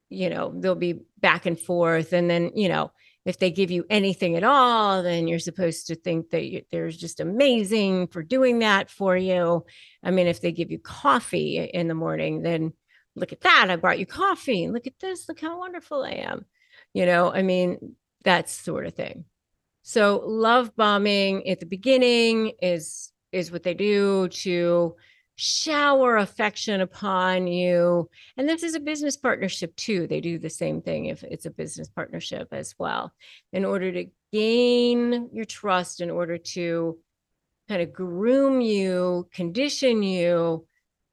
you 0.09 0.31
know, 0.31 0.51
they'll 0.59 0.75
be 0.75 1.03
back 1.21 1.45
and 1.45 1.61
forth. 1.61 2.15
And 2.15 2.31
then, 2.31 2.53
you 2.55 2.71
know, 2.71 2.91
if 3.25 3.39
they 3.39 3.51
give 3.51 3.71
you 3.71 3.85
anything 3.89 4.37
at 4.37 4.45
all, 4.45 5.03
then 5.03 5.29
you're 5.29 5.39
supposed 5.39 5.87
to 5.87 5.95
think 5.95 6.31
that 6.31 6.45
you, 6.45 6.63
they're 6.71 6.91
just 6.91 7.21
amazing 7.21 8.09
for 8.09 8.23
doing 8.23 8.61
that 8.61 8.91
for 8.91 9.17
you. 9.17 9.65
I 10.03 10.11
mean, 10.11 10.27
if 10.27 10.41
they 10.41 10.53
give 10.53 10.71
you 10.71 10.79
coffee 10.79 11.59
in 11.59 11.89
the 11.89 11.95
morning, 11.95 12.43
then 12.43 12.73
look 13.15 13.33
at 13.33 13.43
that. 13.43 13.71
I 13.71 13.77
brought 13.77 13.99
you 13.99 14.07
coffee. 14.07 14.69
Look 14.69 14.87
at 14.87 14.99
this. 15.01 15.29
Look 15.29 15.41
how 15.41 15.59
wonderful 15.59 16.03
I 16.03 16.13
am. 16.13 16.47
You 16.95 17.07
know, 17.07 17.33
I 17.33 17.43
mean, 17.43 17.97
that 18.25 18.49
sort 18.49 18.87
of 18.87 18.95
thing. 18.95 19.25
So 19.83 20.23
love 20.27 20.75
bombing 20.77 21.49
at 21.49 21.61
the 21.61 21.67
beginning 21.67 22.53
is 22.61 23.11
is 23.33 23.51
what 23.51 23.63
they 23.63 23.75
do 23.75 24.29
to 24.29 24.95
shower 25.43 26.19
affection 26.19 26.81
upon 26.81 27.49
you. 27.49 28.09
And 28.37 28.49
this 28.49 28.63
is 28.63 28.77
a 28.77 28.81
business 28.81 29.17
partnership 29.17 29.75
too. 29.75 30.07
They 30.07 30.21
do 30.21 30.39
the 30.39 30.49
same 30.49 30.81
thing 30.81 31.07
if 31.07 31.25
it's 31.25 31.47
a 31.47 31.51
business 31.51 31.89
partnership 31.89 32.49
as 32.53 32.77
well, 32.79 33.13
in 33.53 33.65
order 33.65 33.91
to 33.91 34.07
gain 34.33 35.29
your 35.33 35.45
trust, 35.45 36.01
in 36.01 36.11
order 36.11 36.39
to 36.39 36.97
kind 37.69 37.83
of 37.83 37.93
groom 37.93 38.61
you, 38.61 39.29
condition 39.33 40.05
you 40.05 40.65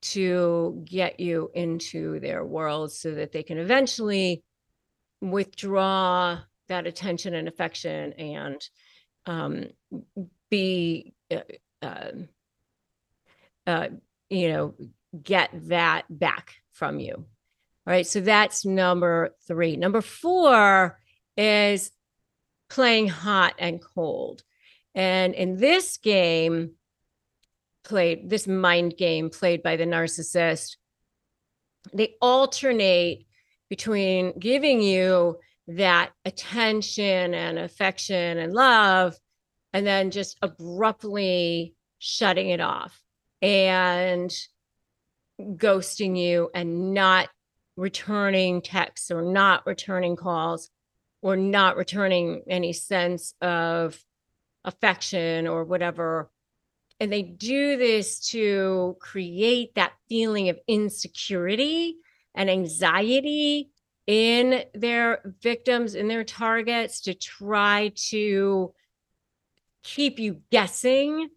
to 0.01 0.83
get 0.85 1.19
you 1.19 1.49
into 1.55 2.19
their 2.19 2.45
world 2.45 2.91
so 2.91 3.15
that 3.15 3.31
they 3.31 3.41
can 3.41 3.57
eventually 3.57 4.43
withdraw 5.21 6.39
that 6.67 6.85
attention 6.85 7.33
and 7.33 7.47
affection 7.47 8.13
and 8.13 8.69
um, 9.25 9.65
be 10.51 11.13
uh, 11.31 11.41
uh, 11.81 12.11
uh, 13.65 13.87
you 14.29 14.49
know, 14.49 14.75
get 15.21 15.49
that 15.69 16.05
back 16.09 16.55
from 16.71 16.99
you. 16.99 17.13
All 17.15 17.25
right. 17.93 18.05
So 18.07 18.21
that's 18.21 18.65
number 18.65 19.35
three. 19.47 19.75
Number 19.75 20.01
four 20.01 20.99
is 21.35 21.91
playing 22.69 23.07
hot 23.07 23.55
and 23.57 23.81
cold. 23.81 24.43
And 24.93 25.33
in 25.33 25.57
this 25.57 25.97
game, 25.97 26.71
played 27.83 28.29
this 28.29 28.47
mind 28.47 28.95
game 28.97 29.29
played 29.29 29.63
by 29.63 29.75
the 29.75 29.85
narcissist, 29.85 30.77
they 31.93 32.15
alternate 32.21 33.25
between 33.69 34.37
giving 34.37 34.81
you 34.81 35.37
that 35.67 36.11
attention 36.25 37.33
and 37.33 37.57
affection 37.57 38.37
and 38.37 38.53
love 38.53 39.15
and 39.73 39.85
then 39.85 40.11
just 40.11 40.37
abruptly 40.41 41.75
shutting 41.99 42.49
it 42.49 42.59
off 42.59 43.01
and 43.41 44.35
ghosting 45.39 46.17
you 46.17 46.49
and 46.53 46.93
not 46.93 47.29
returning 47.77 48.61
texts 48.61 49.09
or 49.09 49.21
not 49.21 49.65
returning 49.65 50.15
calls 50.15 50.69
or 51.21 51.37
not 51.37 51.77
returning 51.77 52.43
any 52.49 52.73
sense 52.73 53.33
of 53.41 53.97
affection 54.65 55.47
or 55.47 55.63
whatever. 55.63 56.29
And 56.99 57.11
they 57.11 57.21
do 57.21 57.77
this 57.77 58.19
to 58.31 58.97
create 58.99 59.75
that 59.75 59.93
feeling 60.09 60.49
of 60.49 60.59
insecurity 60.67 61.95
and 62.35 62.49
anxiety 62.49 63.69
in 64.05 64.63
their 64.73 65.35
victims, 65.41 65.95
in 65.95 66.07
their 66.07 66.23
targets, 66.23 67.01
to 67.01 67.13
try 67.13 67.93
to 68.09 68.73
keep 69.83 70.19
you 70.19 70.41
guessing, 70.51 71.29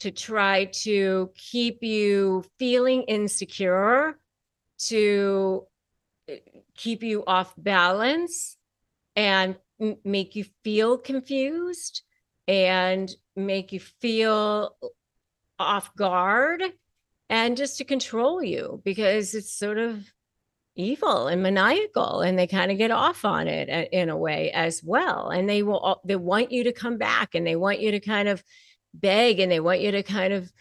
to 0.00 0.10
try 0.10 0.64
to 0.64 1.30
keep 1.34 1.82
you 1.82 2.44
feeling 2.58 3.02
insecure, 3.02 4.18
to 4.78 5.66
eh, 6.28 6.38
keep 6.74 7.02
you 7.02 7.22
off 7.26 7.54
balance 7.56 8.56
and 9.16 9.56
make 10.04 10.36
you 10.36 10.44
feel 10.64 10.98
confused 10.98 12.02
and 12.48 13.14
make 13.36 13.72
you 13.72 13.80
feel 13.80 14.76
off 15.58 15.94
guard 15.94 16.62
and 17.28 17.56
just 17.56 17.78
to 17.78 17.84
control 17.84 18.42
you 18.42 18.80
because 18.84 19.34
it's 19.34 19.52
sort 19.52 19.78
of 19.78 20.04
evil 20.74 21.26
and 21.26 21.42
maniacal 21.42 22.20
and 22.20 22.38
they 22.38 22.46
kind 22.46 22.70
of 22.70 22.78
get 22.78 22.90
off 22.90 23.24
on 23.24 23.46
it 23.46 23.88
in 23.92 24.08
a 24.08 24.16
way 24.16 24.50
as 24.52 24.82
well. 24.82 25.28
And 25.28 25.48
they 25.48 25.62
will 25.62 26.00
they 26.04 26.16
want 26.16 26.52
you 26.52 26.64
to 26.64 26.72
come 26.72 26.98
back 26.98 27.34
and 27.34 27.46
they 27.46 27.56
want 27.56 27.80
you 27.80 27.92
to 27.92 28.00
kind 28.00 28.28
of 28.28 28.42
beg 28.94 29.40
and 29.40 29.50
they 29.50 29.60
want 29.60 29.80
you 29.80 29.90
to 29.92 30.02
kind 30.02 30.32
of 30.32 30.52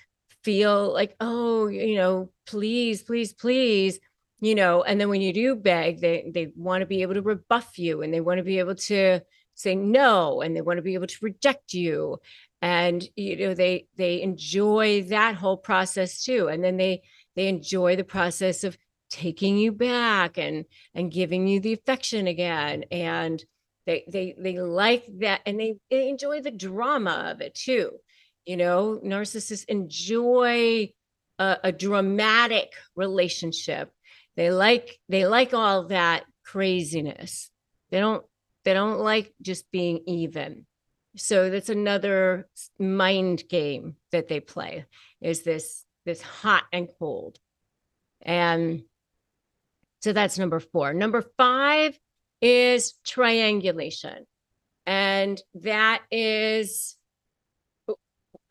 feel 0.44 0.94
like 0.94 1.16
oh 1.20 1.68
you 1.68 1.96
know 1.96 2.30
please 2.48 3.02
please 3.02 3.34
please 3.34 4.00
you 4.40 4.56
know 4.56 4.84
and 4.84 5.00
then 5.02 5.10
when 5.10 5.22
you 5.22 5.34
do 5.34 5.56
beg 5.56 6.00
they 6.00 6.30
they 6.34 6.52
want 6.56 6.82
to 6.82 6.86
be 6.86 7.02
able 7.02 7.14
to 7.14 7.22
rebuff 7.22 7.78
you 7.78 8.02
and 8.02 8.14
they 8.14 8.22
want 8.22 8.38
to 8.38 8.44
be 8.44 8.60
able 8.60 8.76
to 8.76 9.20
say 9.60 9.76
no 9.76 10.42
and 10.42 10.56
they 10.56 10.62
want 10.62 10.78
to 10.78 10.82
be 10.82 10.94
able 10.94 11.08
to 11.08 11.18
reject 11.22 11.74
you. 11.74 12.20
And 12.62 13.04
you 13.16 13.38
know 13.38 13.54
they 13.54 13.88
they 13.98 14.22
enjoy 14.22 15.04
that 15.04 15.36
whole 15.36 15.58
process 15.58 16.24
too. 16.24 16.48
And 16.48 16.64
then 16.64 16.78
they 16.78 17.04
they 17.36 17.48
enjoy 17.48 17.96
the 17.96 18.04
process 18.04 18.64
of 18.64 18.78
taking 19.10 19.58
you 19.58 19.72
back 19.72 20.38
and 20.38 20.66
and 20.94 21.12
giving 21.12 21.48
you 21.48 21.60
the 21.60 21.74
affection 21.74 22.28
again. 22.28 22.86
And 22.92 23.44
they 23.86 24.04
they 24.08 24.36
they 24.38 24.60
like 24.60 25.06
that 25.20 25.42
and 25.46 25.60
they, 25.60 25.76
they 25.90 26.10
enjoy 26.10 26.42
the 26.42 26.52
drama 26.52 27.32
of 27.32 27.42
it 27.42 27.56
too 27.56 27.92
you 28.46 28.58
know 28.58 29.00
narcissists 29.04 29.66
enjoy 29.66 30.90
a, 31.38 31.58
a 31.66 31.72
dramatic 31.72 32.74
relationship 32.96 33.92
they 34.36 34.52
like 34.52 35.00
they 35.10 35.26
like 35.26 35.54
all 35.54 35.86
that 35.86 36.26
craziness 36.46 37.50
they 37.92 38.00
don't 38.00 38.26
they 38.66 38.74
don't 38.74 39.00
like 39.00 39.34
just 39.42 39.70
being 39.72 40.02
even 40.08 40.66
so 41.16 41.50
that's 41.50 41.70
another 41.70 42.48
mind 42.78 43.44
game 43.50 43.96
that 44.12 44.28
they 44.28 44.40
play 44.40 44.86
is 45.22 45.44
this 45.44 45.86
this 46.06 46.22
hot 46.22 46.64
and 46.72 46.88
cold 47.00 47.38
and 48.22 48.84
so 50.02 50.14
that's 50.14 50.40
number 50.40 50.60
four. 50.60 50.94
Number 50.94 51.24
five 51.38 51.98
is 52.42 52.94
triangulation. 53.06 54.26
And 54.86 55.42
that 55.56 56.02
is, 56.10 56.96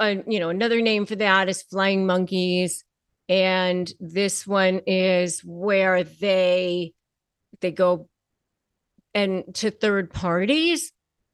uh, 0.01 0.17
you 0.27 0.41
know, 0.41 0.49
another 0.49 0.81
name 0.81 1.07
for 1.07 1.17
that 1.17 1.49
is 1.49 1.63
flying 1.63 2.07
monkeys. 2.07 2.85
And 3.29 3.93
this 4.01 4.47
one 4.47 4.81
is 4.87 5.41
where 5.45 6.05
they 6.05 6.93
they 7.61 7.73
go 7.73 8.09
and 9.15 9.45
to 9.55 9.71
third 9.71 10.11
parties 10.11 10.93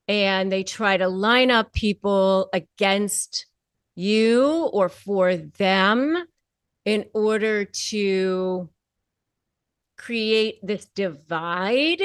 and 0.08 0.50
they 0.50 0.64
try 0.64 0.96
to 0.96 1.08
line 1.08 1.50
up 1.50 1.72
people 1.72 2.48
against 2.52 3.46
you 3.94 4.68
or 4.72 4.88
for 4.88 5.36
them 5.36 6.24
in 6.84 7.06
order 7.14 7.64
to 7.64 8.68
create 9.96 10.58
this 10.62 10.86
divide 10.94 12.02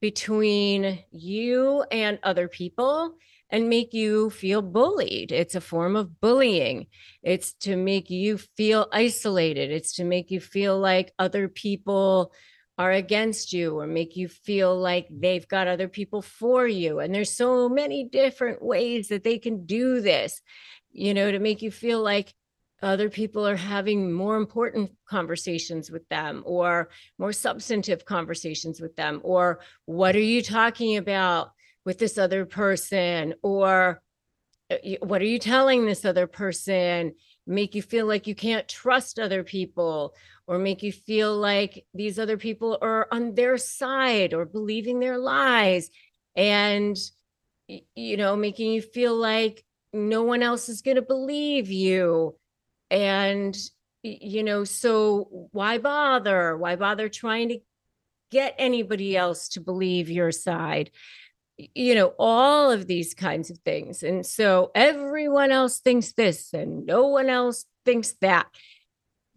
between 0.00 1.02
you 1.10 1.84
and 1.90 2.18
other 2.22 2.48
people 2.48 3.14
and 3.50 3.68
make 3.68 3.94
you 3.94 4.30
feel 4.30 4.62
bullied. 4.62 5.32
It's 5.32 5.54
a 5.54 5.60
form 5.60 5.96
of 5.96 6.20
bullying. 6.20 6.86
It's 7.22 7.52
to 7.60 7.76
make 7.76 8.10
you 8.10 8.38
feel 8.38 8.88
isolated. 8.92 9.70
It's 9.70 9.94
to 9.94 10.04
make 10.04 10.30
you 10.30 10.40
feel 10.40 10.78
like 10.78 11.12
other 11.18 11.48
people 11.48 12.32
are 12.76 12.92
against 12.92 13.52
you 13.52 13.78
or 13.78 13.86
make 13.86 14.16
you 14.16 14.28
feel 14.28 14.78
like 14.78 15.08
they've 15.10 15.48
got 15.48 15.66
other 15.66 15.88
people 15.88 16.22
for 16.22 16.66
you. 16.66 17.00
And 17.00 17.12
there's 17.12 17.34
so 17.34 17.68
many 17.68 18.04
different 18.04 18.62
ways 18.62 19.08
that 19.08 19.24
they 19.24 19.38
can 19.38 19.66
do 19.66 20.00
this, 20.00 20.40
you 20.92 21.12
know, 21.12 21.32
to 21.32 21.40
make 21.40 21.60
you 21.60 21.72
feel 21.72 22.00
like 22.02 22.32
other 22.80 23.08
people 23.10 23.46
are 23.46 23.56
having 23.56 24.12
more 24.12 24.36
important 24.36 24.92
conversations 25.08 25.90
with 25.90 26.08
them 26.08 26.44
or 26.46 26.90
more 27.18 27.32
substantive 27.32 28.04
conversations 28.04 28.80
with 28.80 28.94
them 28.94 29.20
or 29.24 29.58
what 29.86 30.14
are 30.14 30.20
you 30.20 30.42
talking 30.42 30.96
about 30.96 31.50
with 31.88 31.98
this 31.98 32.18
other 32.18 32.44
person 32.44 33.32
or 33.42 34.02
uh, 34.70 34.76
what 35.00 35.22
are 35.22 35.24
you 35.24 35.38
telling 35.38 35.86
this 35.86 36.04
other 36.04 36.26
person? 36.26 37.14
Make 37.46 37.74
you 37.74 37.80
feel 37.80 38.04
like 38.04 38.26
you 38.26 38.34
can't 38.34 38.68
trust 38.68 39.18
other 39.18 39.42
people 39.42 40.12
or 40.46 40.58
make 40.58 40.82
you 40.82 40.92
feel 40.92 41.34
like 41.34 41.86
these 41.94 42.18
other 42.18 42.36
people 42.36 42.76
are 42.82 43.08
on 43.10 43.34
their 43.34 43.56
side 43.56 44.34
or 44.34 44.44
believing 44.44 45.00
their 45.00 45.16
lies 45.16 45.88
and 46.36 46.94
you 47.94 48.18
know 48.18 48.36
making 48.36 48.70
you 48.70 48.82
feel 48.82 49.16
like 49.16 49.64
no 49.94 50.24
one 50.24 50.42
else 50.42 50.68
is 50.68 50.82
going 50.82 50.96
to 50.96 51.02
believe 51.16 51.70
you 51.70 52.36
and 52.90 53.56
you 54.02 54.42
know 54.42 54.62
so 54.62 55.48
why 55.52 55.78
bother? 55.78 56.54
Why 56.54 56.76
bother 56.76 57.08
trying 57.08 57.48
to 57.48 57.58
get 58.30 58.54
anybody 58.58 59.16
else 59.16 59.48
to 59.48 59.62
believe 59.62 60.10
your 60.10 60.32
side 60.32 60.90
you 61.74 61.94
know 61.94 62.14
all 62.18 62.70
of 62.70 62.86
these 62.86 63.14
kinds 63.14 63.50
of 63.50 63.58
things 63.58 64.02
and 64.02 64.24
so 64.24 64.70
everyone 64.74 65.50
else 65.50 65.78
thinks 65.80 66.12
this 66.12 66.52
and 66.52 66.86
no 66.86 67.06
one 67.08 67.28
else 67.28 67.64
thinks 67.84 68.12
that 68.20 68.46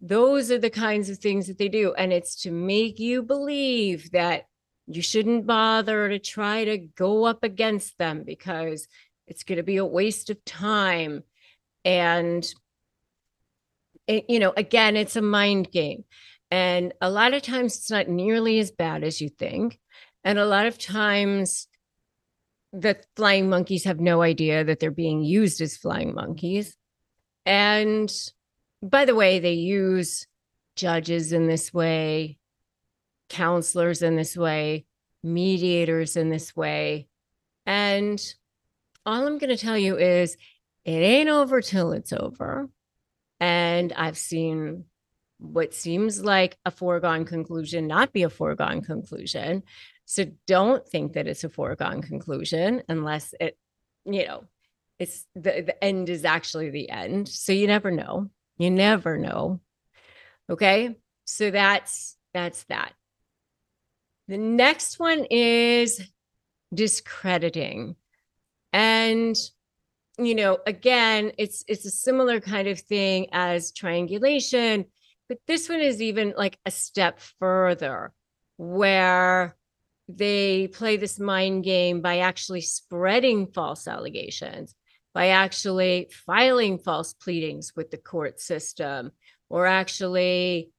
those 0.00 0.50
are 0.50 0.58
the 0.58 0.70
kinds 0.70 1.08
of 1.08 1.18
things 1.18 1.46
that 1.46 1.58
they 1.58 1.68
do 1.68 1.92
and 1.94 2.12
it's 2.12 2.42
to 2.42 2.50
make 2.50 2.98
you 2.98 3.22
believe 3.22 4.10
that 4.12 4.44
you 4.86 5.02
shouldn't 5.02 5.46
bother 5.46 6.08
to 6.08 6.18
try 6.18 6.64
to 6.64 6.78
go 6.78 7.24
up 7.24 7.42
against 7.42 7.98
them 7.98 8.22
because 8.24 8.86
it's 9.26 9.44
going 9.44 9.56
to 9.56 9.62
be 9.62 9.76
a 9.76 9.84
waste 9.84 10.30
of 10.30 10.44
time 10.44 11.22
and 11.84 12.52
it, 14.06 14.26
you 14.28 14.38
know, 14.38 14.52
again, 14.56 14.96
it's 14.96 15.16
a 15.16 15.22
mind 15.22 15.70
game. 15.70 16.04
And 16.50 16.92
a 17.00 17.10
lot 17.10 17.34
of 17.34 17.42
times 17.42 17.76
it's 17.76 17.90
not 17.90 18.08
nearly 18.08 18.58
as 18.58 18.70
bad 18.70 19.04
as 19.04 19.20
you 19.20 19.28
think. 19.28 19.78
And 20.24 20.38
a 20.38 20.44
lot 20.44 20.66
of 20.66 20.78
times 20.78 21.66
the 22.72 22.96
flying 23.16 23.50
monkeys 23.50 23.84
have 23.84 24.00
no 24.00 24.22
idea 24.22 24.64
that 24.64 24.80
they're 24.80 24.90
being 24.90 25.22
used 25.22 25.60
as 25.60 25.76
flying 25.76 26.14
monkeys. 26.14 26.76
And 27.44 28.12
by 28.82 29.04
the 29.04 29.14
way, 29.14 29.38
they 29.38 29.52
use 29.52 30.26
judges 30.76 31.32
in 31.32 31.46
this 31.46 31.72
way, 31.72 32.38
counselors 33.28 34.02
in 34.02 34.16
this 34.16 34.36
way, 34.36 34.86
mediators 35.22 36.16
in 36.16 36.30
this 36.30 36.56
way. 36.56 37.08
And 37.66 38.20
all 39.04 39.26
I'm 39.26 39.38
going 39.38 39.54
to 39.54 39.56
tell 39.56 39.78
you 39.78 39.98
is 39.98 40.36
it 40.84 40.90
ain't 40.90 41.28
over 41.28 41.60
till 41.60 41.92
it's 41.92 42.12
over. 42.12 42.68
And 43.38 43.92
I've 43.92 44.18
seen 44.18 44.84
what 45.38 45.74
seems 45.74 46.22
like 46.22 46.56
a 46.64 46.70
foregone 46.70 47.24
conclusion 47.24 47.86
not 47.86 48.12
be 48.12 48.22
a 48.22 48.30
foregone 48.30 48.80
conclusion. 48.80 49.64
So 50.04 50.26
don't 50.46 50.86
think 50.86 51.14
that 51.14 51.26
it's 51.26 51.44
a 51.44 51.48
foregone 51.48 52.02
conclusion 52.02 52.82
unless 52.88 53.34
it, 53.40 53.56
you 54.04 54.26
know, 54.26 54.44
it's 54.98 55.26
the, 55.34 55.62
the 55.62 55.82
end 55.82 56.08
is 56.08 56.24
actually 56.24 56.70
the 56.70 56.90
end. 56.90 57.28
So 57.28 57.52
you 57.52 57.66
never 57.66 57.90
know. 57.90 58.30
You 58.58 58.70
never 58.70 59.16
know. 59.16 59.60
Okay. 60.50 60.96
So 61.24 61.50
that's 61.50 62.16
that's 62.34 62.64
that. 62.64 62.92
The 64.28 64.38
next 64.38 64.98
one 64.98 65.24
is 65.30 66.00
discrediting. 66.74 67.96
And 68.72 69.36
you 70.18 70.34
know 70.34 70.58
again 70.66 71.32
it's 71.38 71.64
it's 71.68 71.84
a 71.84 71.90
similar 71.90 72.40
kind 72.40 72.68
of 72.68 72.78
thing 72.80 73.28
as 73.32 73.72
triangulation 73.72 74.84
but 75.28 75.38
this 75.46 75.68
one 75.68 75.80
is 75.80 76.02
even 76.02 76.34
like 76.36 76.58
a 76.66 76.70
step 76.70 77.18
further 77.38 78.12
where 78.58 79.56
they 80.18 80.68
play 80.68 80.96
this 80.96 81.18
mind 81.18 81.64
game 81.64 82.00
by 82.00 82.18
actually 82.18 82.60
spreading 82.60 83.46
false 83.46 83.86
allegations 83.86 84.74
by 85.14 85.28
actually 85.28 86.08
filing 86.26 86.78
false 86.78 87.12
pleadings 87.12 87.72
with 87.76 87.90
the 87.90 87.96
court 87.96 88.40
system 88.40 89.12
or 89.50 89.66
actually 89.66 90.70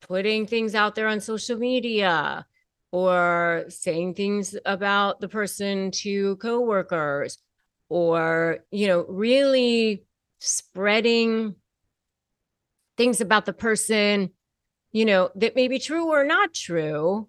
putting 0.00 0.46
things 0.46 0.74
out 0.74 0.94
there 0.94 1.08
on 1.08 1.20
social 1.20 1.58
media 1.58 2.46
or 2.90 3.64
saying 3.68 4.14
things 4.14 4.56
about 4.66 5.20
the 5.20 5.28
person 5.28 5.90
to 5.90 6.36
coworkers 6.36 7.38
or 7.88 8.58
you 8.70 8.86
know 8.86 9.04
really 9.08 10.04
spreading 10.38 11.54
things 12.96 13.20
about 13.20 13.46
the 13.46 13.52
person 13.52 14.30
you 14.90 15.04
know 15.04 15.30
that 15.34 15.54
may 15.54 15.68
be 15.68 15.78
true 15.78 16.10
or 16.10 16.24
not 16.24 16.52
true 16.52 17.28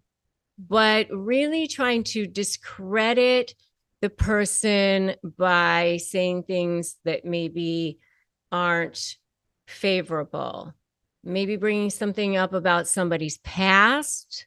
but 0.68 1.08
really 1.12 1.68
trying 1.68 2.04
to 2.04 2.28
discredit 2.28 3.54
the 4.02 4.10
person 4.10 5.16
by 5.38 5.98
saying 5.98 6.44
things 6.44 6.98
that 7.06 7.26
maybe 7.26 8.00
aren't 8.52 9.18
favorable. 9.68 10.74
Maybe 11.24 11.56
bringing 11.56 11.90
something 11.90 12.36
up 12.36 12.54
about 12.54 12.88
somebody's 12.88 13.38
past. 13.40 14.46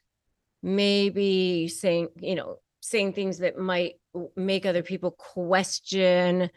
Maybe 0.63 1.67
saying 1.67 2.09
you 2.19 2.35
know 2.35 2.59
saying 2.81 3.13
things 3.13 3.39
that 3.39 3.57
might 3.57 3.95
make 4.35 4.65
other 4.65 4.83
people 4.83 5.11
question 5.11 6.49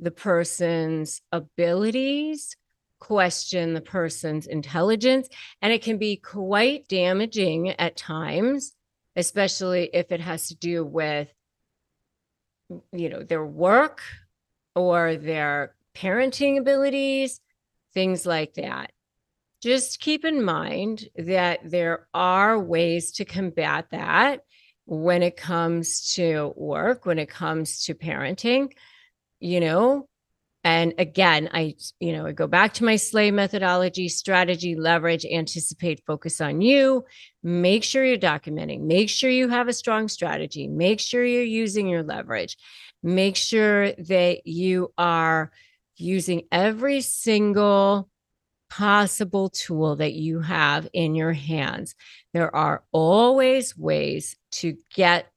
the 0.00 0.10
person's 0.10 1.20
abilities 1.32 2.56
question 2.98 3.74
the 3.74 3.80
person's 3.80 4.46
intelligence 4.46 5.28
and 5.60 5.72
it 5.72 5.82
can 5.82 5.98
be 5.98 6.16
quite 6.16 6.86
damaging 6.86 7.70
at 7.70 7.96
times 7.96 8.74
especially 9.16 9.90
if 9.92 10.12
it 10.12 10.20
has 10.20 10.48
to 10.48 10.56
do 10.56 10.84
with 10.84 11.28
you 12.92 13.08
know 13.08 13.22
their 13.22 13.44
work 13.44 14.00
or 14.74 15.16
their 15.16 15.74
parenting 15.94 16.58
abilities 16.58 17.40
things 17.92 18.24
like 18.24 18.54
that 18.54 18.92
just 19.62 20.00
keep 20.00 20.24
in 20.24 20.42
mind 20.42 21.08
that 21.16 21.60
there 21.64 22.08
are 22.12 22.58
ways 22.58 23.12
to 23.12 23.24
combat 23.24 23.86
that 23.90 24.40
when 24.86 25.22
it 25.22 25.36
comes 25.36 26.14
to 26.14 26.52
work, 26.56 27.06
when 27.06 27.18
it 27.18 27.28
comes 27.28 27.84
to 27.84 27.94
parenting, 27.94 28.72
you 29.40 29.60
know. 29.60 30.08
And 30.64 30.94
again, 30.98 31.48
I, 31.52 31.74
you 31.98 32.12
know, 32.12 32.26
I 32.26 32.32
go 32.32 32.46
back 32.46 32.74
to 32.74 32.84
my 32.84 32.94
SLAY 32.94 33.32
methodology 33.32 34.08
strategy, 34.08 34.76
leverage, 34.76 35.24
anticipate, 35.24 36.04
focus 36.06 36.40
on 36.40 36.60
you. 36.60 37.04
Make 37.42 37.82
sure 37.82 38.04
you're 38.04 38.16
documenting, 38.16 38.82
make 38.82 39.08
sure 39.08 39.30
you 39.30 39.48
have 39.48 39.66
a 39.66 39.72
strong 39.72 40.06
strategy, 40.06 40.68
make 40.68 41.00
sure 41.00 41.24
you're 41.24 41.42
using 41.42 41.88
your 41.88 42.04
leverage, 42.04 42.56
make 43.02 43.34
sure 43.34 43.92
that 43.92 44.46
you 44.46 44.92
are 44.96 45.50
using 45.96 46.42
every 46.52 47.00
single 47.00 48.08
possible 48.70 49.50
tool 49.50 49.96
that 49.96 50.14
you 50.14 50.40
have 50.40 50.88
in 50.92 51.14
your 51.14 51.32
hands. 51.32 51.94
There 52.32 52.54
are 52.54 52.84
always 52.92 53.76
ways 53.76 54.36
to 54.52 54.76
get 54.94 55.30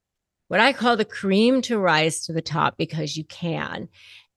what 0.48 0.60
I 0.60 0.72
call 0.72 0.96
the 0.96 1.04
cream 1.04 1.64
to 1.64 1.80
rise 1.80 2.28
to 2.28 2.34
the 2.34 2.42
top 2.42 2.78
because 2.78 3.18
you 3.18 3.24
can 3.24 3.90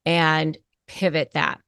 and 0.06 0.56
pivot 0.88 1.30
that. 1.34 1.60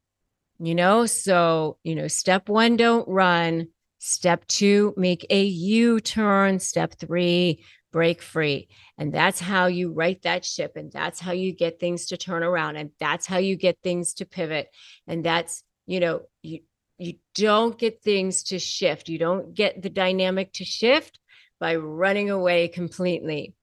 You 0.59 0.75
know, 0.75 1.07
so, 1.07 1.79
you 1.85 1.95
know, 1.95 2.09
step 2.09 2.49
one, 2.49 2.77
don't 2.77 3.09
run. 3.09 3.69
Step 3.99 4.47
two, 4.47 4.93
make 4.97 5.25
a 5.31 5.45
U 5.45 6.01
turn. 6.01 6.59
Step 6.59 6.95
three, 6.95 7.65
break 7.93 8.21
free. 8.21 8.69
And 8.99 9.13
that's 9.13 9.41
how 9.41 9.67
you 9.67 9.93
right 9.93 10.21
that 10.23 10.45
ship. 10.45 10.73
And 10.77 10.93
that's 10.93 11.21
how 11.21 11.33
you 11.33 11.53
get 11.53 11.81
things 11.81 12.07
to 12.07 12.17
turn 12.17 12.43
around. 12.43 12.77
And 12.77 12.91
that's 12.99 13.27
how 13.27 13.39
you 13.39 13.57
get 13.57 13.79
things 13.83 14.15
to 14.15 14.27
pivot. 14.27 14.69
And 15.07 15.25
that's, 15.25 15.63
you 15.87 16.01
know, 16.01 16.23
you, 16.43 16.61
you 16.99 17.15
don't 17.35 17.79
get 17.79 18.03
things 18.03 18.43
to 18.45 18.59
shift. 18.59 19.09
You 19.09 19.19
don't 19.19 19.55
get 19.55 19.81
the 19.81 19.91
dynamic 19.91 20.53
to 20.55 20.65
shift 20.65 21.19
by 21.59 21.77
running 21.77 22.31
away 22.31 22.69
completely, 22.69 23.55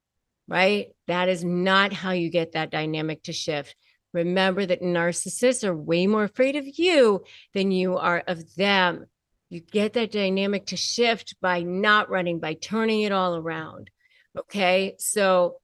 right? 0.47 0.87
That 1.07 1.29
is 1.29 1.43
not 1.43 1.93
how 1.93 2.11
you 2.11 2.29
get 2.29 2.53
that 2.53 2.71
dynamic 2.71 3.23
to 3.23 3.33
shift. 3.33 3.75
Remember 4.13 4.65
that 4.65 4.81
narcissists 4.81 5.63
are 5.63 5.75
way 5.75 6.07
more 6.07 6.23
afraid 6.23 6.55
of 6.55 6.65
you 6.65 7.23
than 7.53 7.71
you 7.71 7.97
are 7.97 8.23
of 8.27 8.55
them. 8.55 9.05
You 9.49 9.61
get 9.61 9.93
that 9.93 10.11
dynamic 10.11 10.67
to 10.67 10.77
shift 10.77 11.35
by 11.41 11.61
not 11.61 12.09
running, 12.09 12.39
by 12.39 12.53
turning 12.53 13.01
it 13.01 13.11
all 13.11 13.35
around. 13.35 13.89
Okay. 14.37 14.95
So 14.99 15.57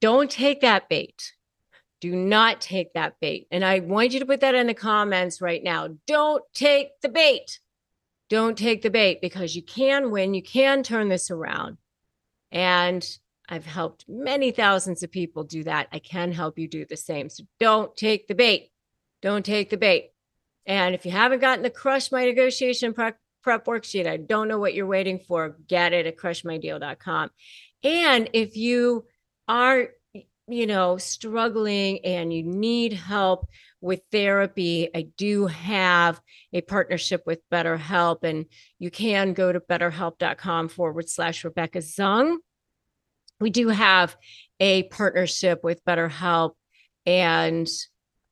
don't 0.00 0.30
take 0.30 0.60
that 0.62 0.88
bait. 0.88 1.32
Do 2.00 2.14
not 2.16 2.60
take 2.60 2.94
that 2.94 3.14
bait. 3.20 3.46
And 3.50 3.64
I 3.64 3.78
want 3.78 4.12
you 4.12 4.20
to 4.20 4.26
put 4.26 4.40
that 4.40 4.56
in 4.56 4.66
the 4.66 4.74
comments 4.74 5.40
right 5.40 5.62
now. 5.62 5.88
Don't 6.06 6.42
take 6.52 6.88
the 7.00 7.08
bait. 7.08 7.60
Don't 8.28 8.58
take 8.58 8.82
the 8.82 8.90
bait 8.90 9.20
because 9.20 9.54
you 9.54 9.62
can 9.62 10.10
win. 10.10 10.34
You 10.34 10.42
can 10.42 10.82
turn 10.82 11.08
this 11.08 11.30
around. 11.30 11.78
And 12.50 13.06
I've 13.52 13.66
helped 13.66 14.06
many 14.08 14.50
thousands 14.50 15.02
of 15.02 15.12
people 15.12 15.44
do 15.44 15.62
that. 15.64 15.88
I 15.92 15.98
can 15.98 16.32
help 16.32 16.58
you 16.58 16.66
do 16.66 16.86
the 16.86 16.96
same. 16.96 17.28
So 17.28 17.44
don't 17.60 17.94
take 17.94 18.26
the 18.26 18.34
bait. 18.34 18.70
Don't 19.20 19.44
take 19.44 19.68
the 19.68 19.76
bait. 19.76 20.12
And 20.64 20.94
if 20.94 21.04
you 21.04 21.12
haven't 21.12 21.40
gotten 21.40 21.62
the 21.62 21.68
Crush 21.68 22.10
My 22.10 22.24
Negotiation 22.24 22.94
prep, 22.94 23.18
prep 23.42 23.66
worksheet, 23.66 24.06
I 24.06 24.16
don't 24.16 24.48
know 24.48 24.58
what 24.58 24.72
you're 24.72 24.86
waiting 24.86 25.18
for. 25.18 25.54
Get 25.68 25.92
it 25.92 26.06
at 26.06 26.16
crushmydeal.com. 26.16 27.28
And 27.84 28.30
if 28.32 28.56
you 28.56 29.04
are 29.48 29.90
you 30.48 30.66
know, 30.66 30.96
struggling 30.96 32.04
and 32.04 32.32
you 32.32 32.42
need 32.42 32.94
help 32.94 33.46
with 33.82 34.00
therapy, 34.10 34.88
I 34.94 35.08
do 35.16 35.46
have 35.46 36.20
a 36.54 36.62
partnership 36.62 37.22
with 37.26 37.40
BetterHelp, 37.50 38.24
and 38.24 38.46
you 38.78 38.90
can 38.90 39.34
go 39.34 39.52
to 39.52 39.60
betterhelp.com 39.60 40.68
forward 40.68 41.08
slash 41.08 41.44
Rebecca 41.44 41.78
Zung. 41.78 42.36
We 43.42 43.50
do 43.50 43.68
have 43.68 44.16
a 44.60 44.84
partnership 44.84 45.64
with 45.64 45.84
BetterHelp, 45.84 46.52
and 47.04 47.68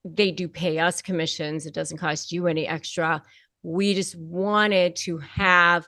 they 0.05 0.31
do 0.31 0.49
pay 0.49 0.79
us 0.79 1.03
commissions. 1.03 1.67
It 1.67 1.75
doesn't 1.75 1.99
cost 1.99 2.33
you 2.33 2.47
any 2.47 2.67
extra. 2.67 3.23
We 3.63 3.95
just 3.95 4.17
wanted 4.17 4.97
to 4.97 5.19
have 5.19 5.87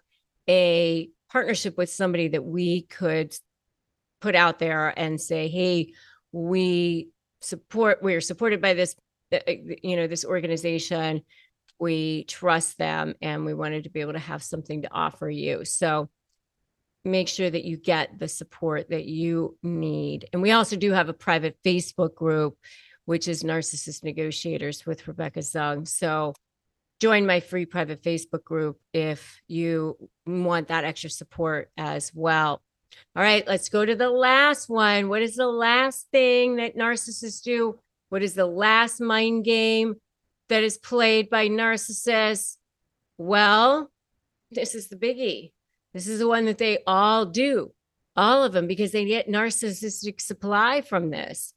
a 0.49 1.09
partnership 1.31 1.79
with 1.79 1.89
somebody 1.89 2.29
that 2.29 2.45
we 2.45 2.83
could 2.83 3.35
put 4.21 4.35
out 4.35 4.59
there 4.59 4.93
and 4.99 5.21
say, 5.21 5.49
hey, 5.49 5.93
we 6.33 7.09
support 7.41 7.99
we're 8.03 8.21
supported 8.21 8.61
by 8.61 8.75
this 8.75 8.95
uh, 9.33 9.39
uh, 9.49 9.53
you 9.83 9.97
know 9.97 10.07
this 10.07 10.25
organization 10.25 11.23
we 11.81 12.25
trust 12.25 12.79
them 12.79 13.15
and 13.21 13.45
we 13.45 13.53
wanted 13.53 13.83
to 13.83 13.91
be 13.91 14.01
able 14.01 14.13
to 14.13 14.19
have 14.19 14.43
something 14.43 14.83
to 14.83 14.93
offer 14.93 15.29
you 15.29 15.65
so 15.65 16.09
make 17.05 17.29
sure 17.29 17.51
that 17.51 17.65
you 17.65 17.77
get 17.77 18.19
the 18.19 18.29
support 18.29 18.91
that 18.91 19.07
you 19.07 19.57
need 19.63 20.29
and 20.33 20.41
we 20.41 20.53
also 20.53 20.77
do 20.77 20.93
have 20.93 21.09
a 21.09 21.15
private 21.15 21.57
facebook 21.65 22.15
group 22.15 22.57
which 23.05 23.27
is 23.27 23.43
narcissist 23.43 24.05
negotiators 24.05 24.87
with 24.87 25.07
rebecca 25.09 25.41
zung 25.41 25.87
so 25.87 26.33
join 27.01 27.27
my 27.27 27.41
free 27.41 27.67
private 27.67 28.03
facebook 28.03 28.45
group 28.45 28.79
if 28.93 29.43
you 29.49 29.97
want 30.27 30.69
that 30.69 30.85
extra 30.85 31.11
support 31.11 31.71
as 31.77 32.13
well 32.15 32.63
all 33.15 33.23
right, 33.23 33.47
let's 33.47 33.69
go 33.69 33.85
to 33.85 33.95
the 33.95 34.11
last 34.11 34.69
one. 34.69 35.09
What 35.09 35.23
is 35.23 35.37
the 35.37 35.47
last 35.47 36.09
thing 36.11 36.57
that 36.57 36.77
narcissists 36.77 37.43
do? 37.43 37.79
What 38.09 38.23
is 38.23 38.35
the 38.35 38.47
last 38.47 39.01
mind 39.01 39.45
game 39.45 39.97
that 40.49 40.63
is 40.63 40.79
played 40.79 41.31
by 41.31 41.49
narcissists? 41.49 42.57
Well, 43.19 43.91
this 44.51 44.75
is 44.75 44.89
the 44.89 44.97
biggie. 44.97 45.53
This 45.93 46.07
is 46.07 46.19
the 46.19 46.29
one 46.29 46.47
that 46.47 46.59
they 46.59 46.79
all 46.87 47.27
do, 47.27 47.73
all 48.17 48.45
of 48.45 48.53
them, 48.53 48.67
because 48.67 48.93
they 48.93 49.05
get 49.05 49.29
narcissistic 49.29 50.21
supply 50.21 50.81
from 50.81 51.11
this. 51.11 51.55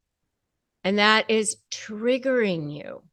And 0.83 0.99
that 0.99 1.29
is 1.29 1.57
triggering 1.71 2.75
you. 2.75 3.03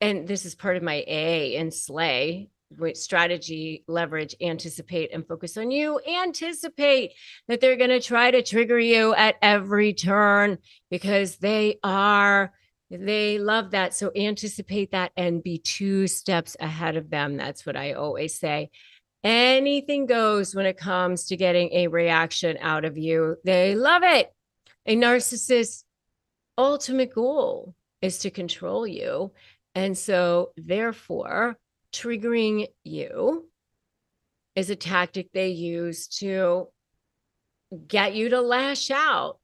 And 0.00 0.26
this 0.26 0.44
is 0.44 0.54
part 0.54 0.76
of 0.76 0.82
my 0.82 1.04
A 1.06 1.56
in 1.56 1.70
Slay 1.70 2.50
strategy, 2.94 3.84
leverage, 3.86 4.34
anticipate, 4.40 5.12
and 5.12 5.26
focus 5.26 5.56
on 5.56 5.70
you. 5.70 6.00
Anticipate 6.06 7.12
that 7.48 7.60
they're 7.60 7.76
going 7.76 7.90
to 7.90 8.00
try 8.00 8.30
to 8.30 8.42
trigger 8.42 8.78
you 8.78 9.14
at 9.14 9.36
every 9.42 9.92
turn 9.92 10.58
because 10.90 11.36
they 11.36 11.78
are, 11.82 12.52
they 12.90 13.38
love 13.38 13.72
that. 13.72 13.94
So 13.94 14.10
anticipate 14.16 14.92
that 14.92 15.12
and 15.16 15.42
be 15.42 15.58
two 15.58 16.06
steps 16.06 16.56
ahead 16.60 16.96
of 16.96 17.10
them. 17.10 17.36
That's 17.36 17.66
what 17.66 17.76
I 17.76 17.92
always 17.92 18.38
say. 18.38 18.70
Anything 19.24 20.06
goes 20.06 20.54
when 20.54 20.66
it 20.66 20.76
comes 20.76 21.26
to 21.26 21.36
getting 21.36 21.72
a 21.72 21.86
reaction 21.86 22.58
out 22.60 22.84
of 22.84 22.98
you. 22.98 23.36
They 23.44 23.74
love 23.74 24.02
it. 24.02 24.32
A 24.86 24.96
narcissist's 24.96 25.84
ultimate 26.58 27.14
goal 27.14 27.74
is 28.00 28.18
to 28.18 28.30
control 28.30 28.86
you. 28.86 29.32
And 29.74 29.96
so, 29.96 30.52
therefore, 30.56 31.56
triggering 31.92 32.66
you 32.82 33.48
is 34.54 34.70
a 34.70 34.76
tactic 34.76 35.30
they 35.32 35.48
use 35.48 36.08
to 36.08 36.68
get 37.86 38.14
you 38.14 38.30
to 38.30 38.40
lash 38.40 38.90
out. 38.90 39.38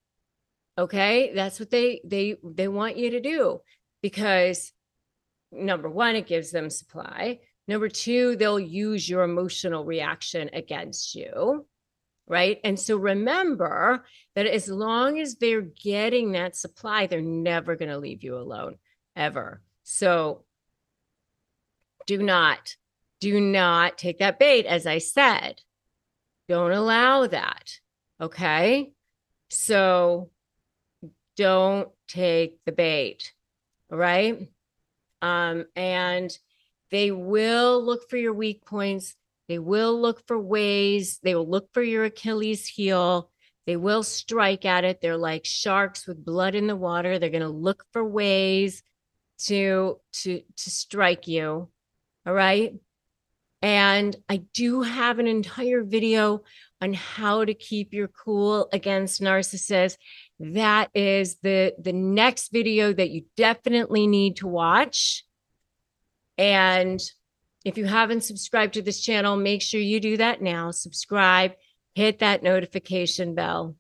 Okay? 0.76 1.32
That's 1.34 1.58
what 1.58 1.70
they 1.70 2.00
they 2.04 2.36
they 2.44 2.68
want 2.68 2.96
you 2.96 3.10
to 3.10 3.20
do 3.20 3.60
because 4.02 4.72
number 5.50 5.88
1 5.88 6.16
it 6.16 6.26
gives 6.26 6.50
them 6.50 6.68
supply. 6.68 7.40
Number 7.68 7.88
2 7.88 8.36
they'll 8.36 8.58
use 8.58 9.08
your 9.08 9.22
emotional 9.22 9.84
reaction 9.84 10.50
against 10.52 11.14
you. 11.14 11.66
Right? 12.26 12.60
And 12.64 12.78
so 12.78 12.96
remember 12.96 14.04
that 14.34 14.46
as 14.46 14.68
long 14.68 15.18
as 15.18 15.36
they're 15.36 15.62
getting 15.62 16.32
that 16.32 16.56
supply, 16.56 17.06
they're 17.06 17.22
never 17.22 17.76
going 17.76 17.88
to 17.90 17.98
leave 17.98 18.22
you 18.22 18.36
alone 18.36 18.76
ever. 19.16 19.62
So 19.84 20.44
do 22.06 22.22
not 22.22 22.76
do 23.20 23.40
not 23.40 23.98
take 23.98 24.18
that 24.18 24.38
bait 24.38 24.66
as 24.66 24.86
I 24.86 24.98
said. 24.98 25.60
Don't 26.48 26.72
allow 26.72 27.26
that. 27.26 27.78
Okay? 28.20 28.92
So 29.48 30.30
don't 31.36 31.88
take 32.06 32.58
the 32.64 32.72
bait. 32.72 33.32
All 33.90 33.98
right? 33.98 34.48
Um, 35.20 35.66
and 35.74 36.36
they 36.90 37.10
will 37.10 37.84
look 37.84 38.08
for 38.08 38.16
your 38.16 38.32
weak 38.32 38.64
points. 38.64 39.14
They 39.48 39.58
will 39.58 40.00
look 40.00 40.26
for 40.26 40.38
ways. 40.38 41.18
They 41.22 41.34
will 41.34 41.48
look 41.48 41.68
for 41.72 41.82
your 41.82 42.04
Achilles 42.04 42.66
heel. 42.66 43.30
They 43.66 43.76
will 43.76 44.02
strike 44.02 44.64
at 44.64 44.84
it. 44.84 45.00
They're 45.00 45.16
like 45.16 45.44
sharks 45.44 46.06
with 46.06 46.24
blood 46.24 46.54
in 46.54 46.66
the 46.66 46.76
water. 46.76 47.18
They're 47.18 47.30
going 47.30 47.42
to 47.42 47.48
look 47.48 47.84
for 47.92 48.04
ways 48.04 48.82
to 49.44 49.98
to 50.12 50.40
to 50.56 50.70
strike 50.70 51.28
you. 51.28 51.68
All 52.26 52.34
right? 52.34 52.74
And 53.60 54.14
I 54.28 54.44
do 54.54 54.82
have 54.82 55.18
an 55.18 55.26
entire 55.26 55.82
video 55.82 56.42
on 56.80 56.94
how 56.94 57.44
to 57.44 57.54
keep 57.54 57.92
your 57.92 58.08
cool 58.08 58.68
against 58.72 59.20
narcissists. 59.20 59.96
That 60.38 60.90
is 60.94 61.36
the 61.42 61.74
the 61.78 61.92
next 61.92 62.52
video 62.52 62.92
that 62.92 63.10
you 63.10 63.24
definitely 63.36 64.06
need 64.06 64.36
to 64.36 64.46
watch. 64.46 65.24
And 66.38 67.00
if 67.64 67.76
you 67.76 67.84
haven't 67.84 68.22
subscribed 68.22 68.74
to 68.74 68.82
this 68.82 69.00
channel, 69.00 69.36
make 69.36 69.60
sure 69.60 69.80
you 69.80 70.00
do 70.00 70.16
that 70.16 70.40
now. 70.40 70.70
Subscribe, 70.70 71.52
hit 71.94 72.20
that 72.20 72.42
notification 72.42 73.34
bell. 73.34 73.74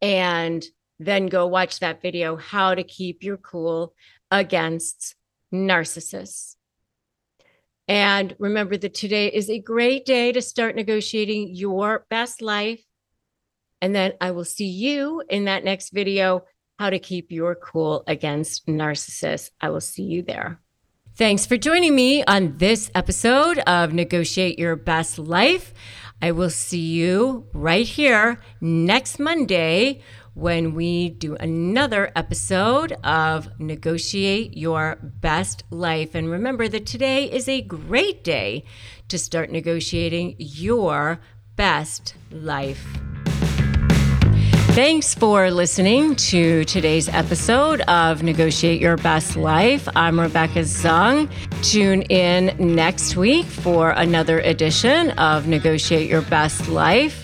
And 0.00 0.64
then 1.00 1.26
go 1.26 1.46
watch 1.46 1.80
that 1.80 2.00
video 2.00 2.36
how 2.36 2.74
to 2.74 2.84
keep 2.84 3.24
your 3.24 3.36
cool 3.36 3.94
against 4.30 5.16
narcissists. 5.52 6.54
And 7.88 8.34
remember 8.38 8.76
that 8.76 8.94
today 8.94 9.28
is 9.28 9.50
a 9.50 9.58
great 9.58 10.06
day 10.06 10.32
to 10.32 10.40
start 10.40 10.76
negotiating 10.76 11.54
your 11.54 12.06
best 12.08 12.40
life. 12.40 12.82
And 13.82 13.94
then 13.94 14.12
I 14.20 14.30
will 14.30 14.44
see 14.44 14.68
you 14.68 15.22
in 15.28 15.44
that 15.44 15.64
next 15.64 15.90
video 15.90 16.44
how 16.78 16.90
to 16.90 16.98
keep 16.98 17.30
your 17.30 17.54
cool 17.54 18.02
against 18.06 18.66
narcissists. 18.66 19.50
I 19.60 19.68
will 19.68 19.82
see 19.82 20.04
you 20.04 20.22
there. 20.22 20.63
Thanks 21.16 21.46
for 21.46 21.56
joining 21.56 21.94
me 21.94 22.24
on 22.24 22.58
this 22.58 22.90
episode 22.92 23.60
of 23.68 23.92
Negotiate 23.92 24.58
Your 24.58 24.74
Best 24.74 25.16
Life. 25.16 25.72
I 26.20 26.32
will 26.32 26.50
see 26.50 26.80
you 26.80 27.46
right 27.52 27.86
here 27.86 28.40
next 28.60 29.20
Monday 29.20 30.02
when 30.34 30.74
we 30.74 31.10
do 31.10 31.36
another 31.36 32.10
episode 32.16 32.96
of 33.04 33.48
Negotiate 33.60 34.56
Your 34.56 34.98
Best 35.20 35.62
Life. 35.70 36.16
And 36.16 36.28
remember 36.28 36.66
that 36.66 36.84
today 36.84 37.30
is 37.30 37.48
a 37.48 37.62
great 37.62 38.24
day 38.24 38.64
to 39.06 39.16
start 39.16 39.52
negotiating 39.52 40.34
your 40.40 41.20
best 41.54 42.16
life. 42.32 42.84
Thanks 44.74 45.14
for 45.14 45.52
listening 45.52 46.16
to 46.16 46.64
today's 46.64 47.08
episode 47.08 47.80
of 47.82 48.24
Negotiate 48.24 48.80
Your 48.80 48.96
Best 48.96 49.36
Life. 49.36 49.86
I'm 49.94 50.18
Rebecca 50.18 50.62
Zung. 50.62 51.30
Tune 51.62 52.02
in 52.02 52.56
next 52.58 53.14
week 53.14 53.46
for 53.46 53.90
another 53.90 54.40
edition 54.40 55.10
of 55.12 55.46
Negotiate 55.46 56.10
Your 56.10 56.22
Best 56.22 56.66
Life. 56.66 57.23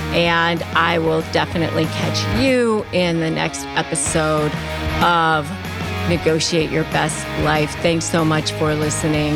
And 0.13 0.61
I 0.75 0.99
will 0.99 1.21
definitely 1.31 1.85
catch 1.85 2.41
you 2.41 2.85
in 2.91 3.19
the 3.19 3.29
next 3.29 3.65
episode 3.75 4.51
of 5.01 5.49
Negotiate 6.09 6.69
Your 6.69 6.83
Best 6.85 7.25
Life. 7.43 7.71
Thanks 7.81 8.05
so 8.05 8.25
much 8.25 8.51
for 8.53 8.75
listening. 8.75 9.35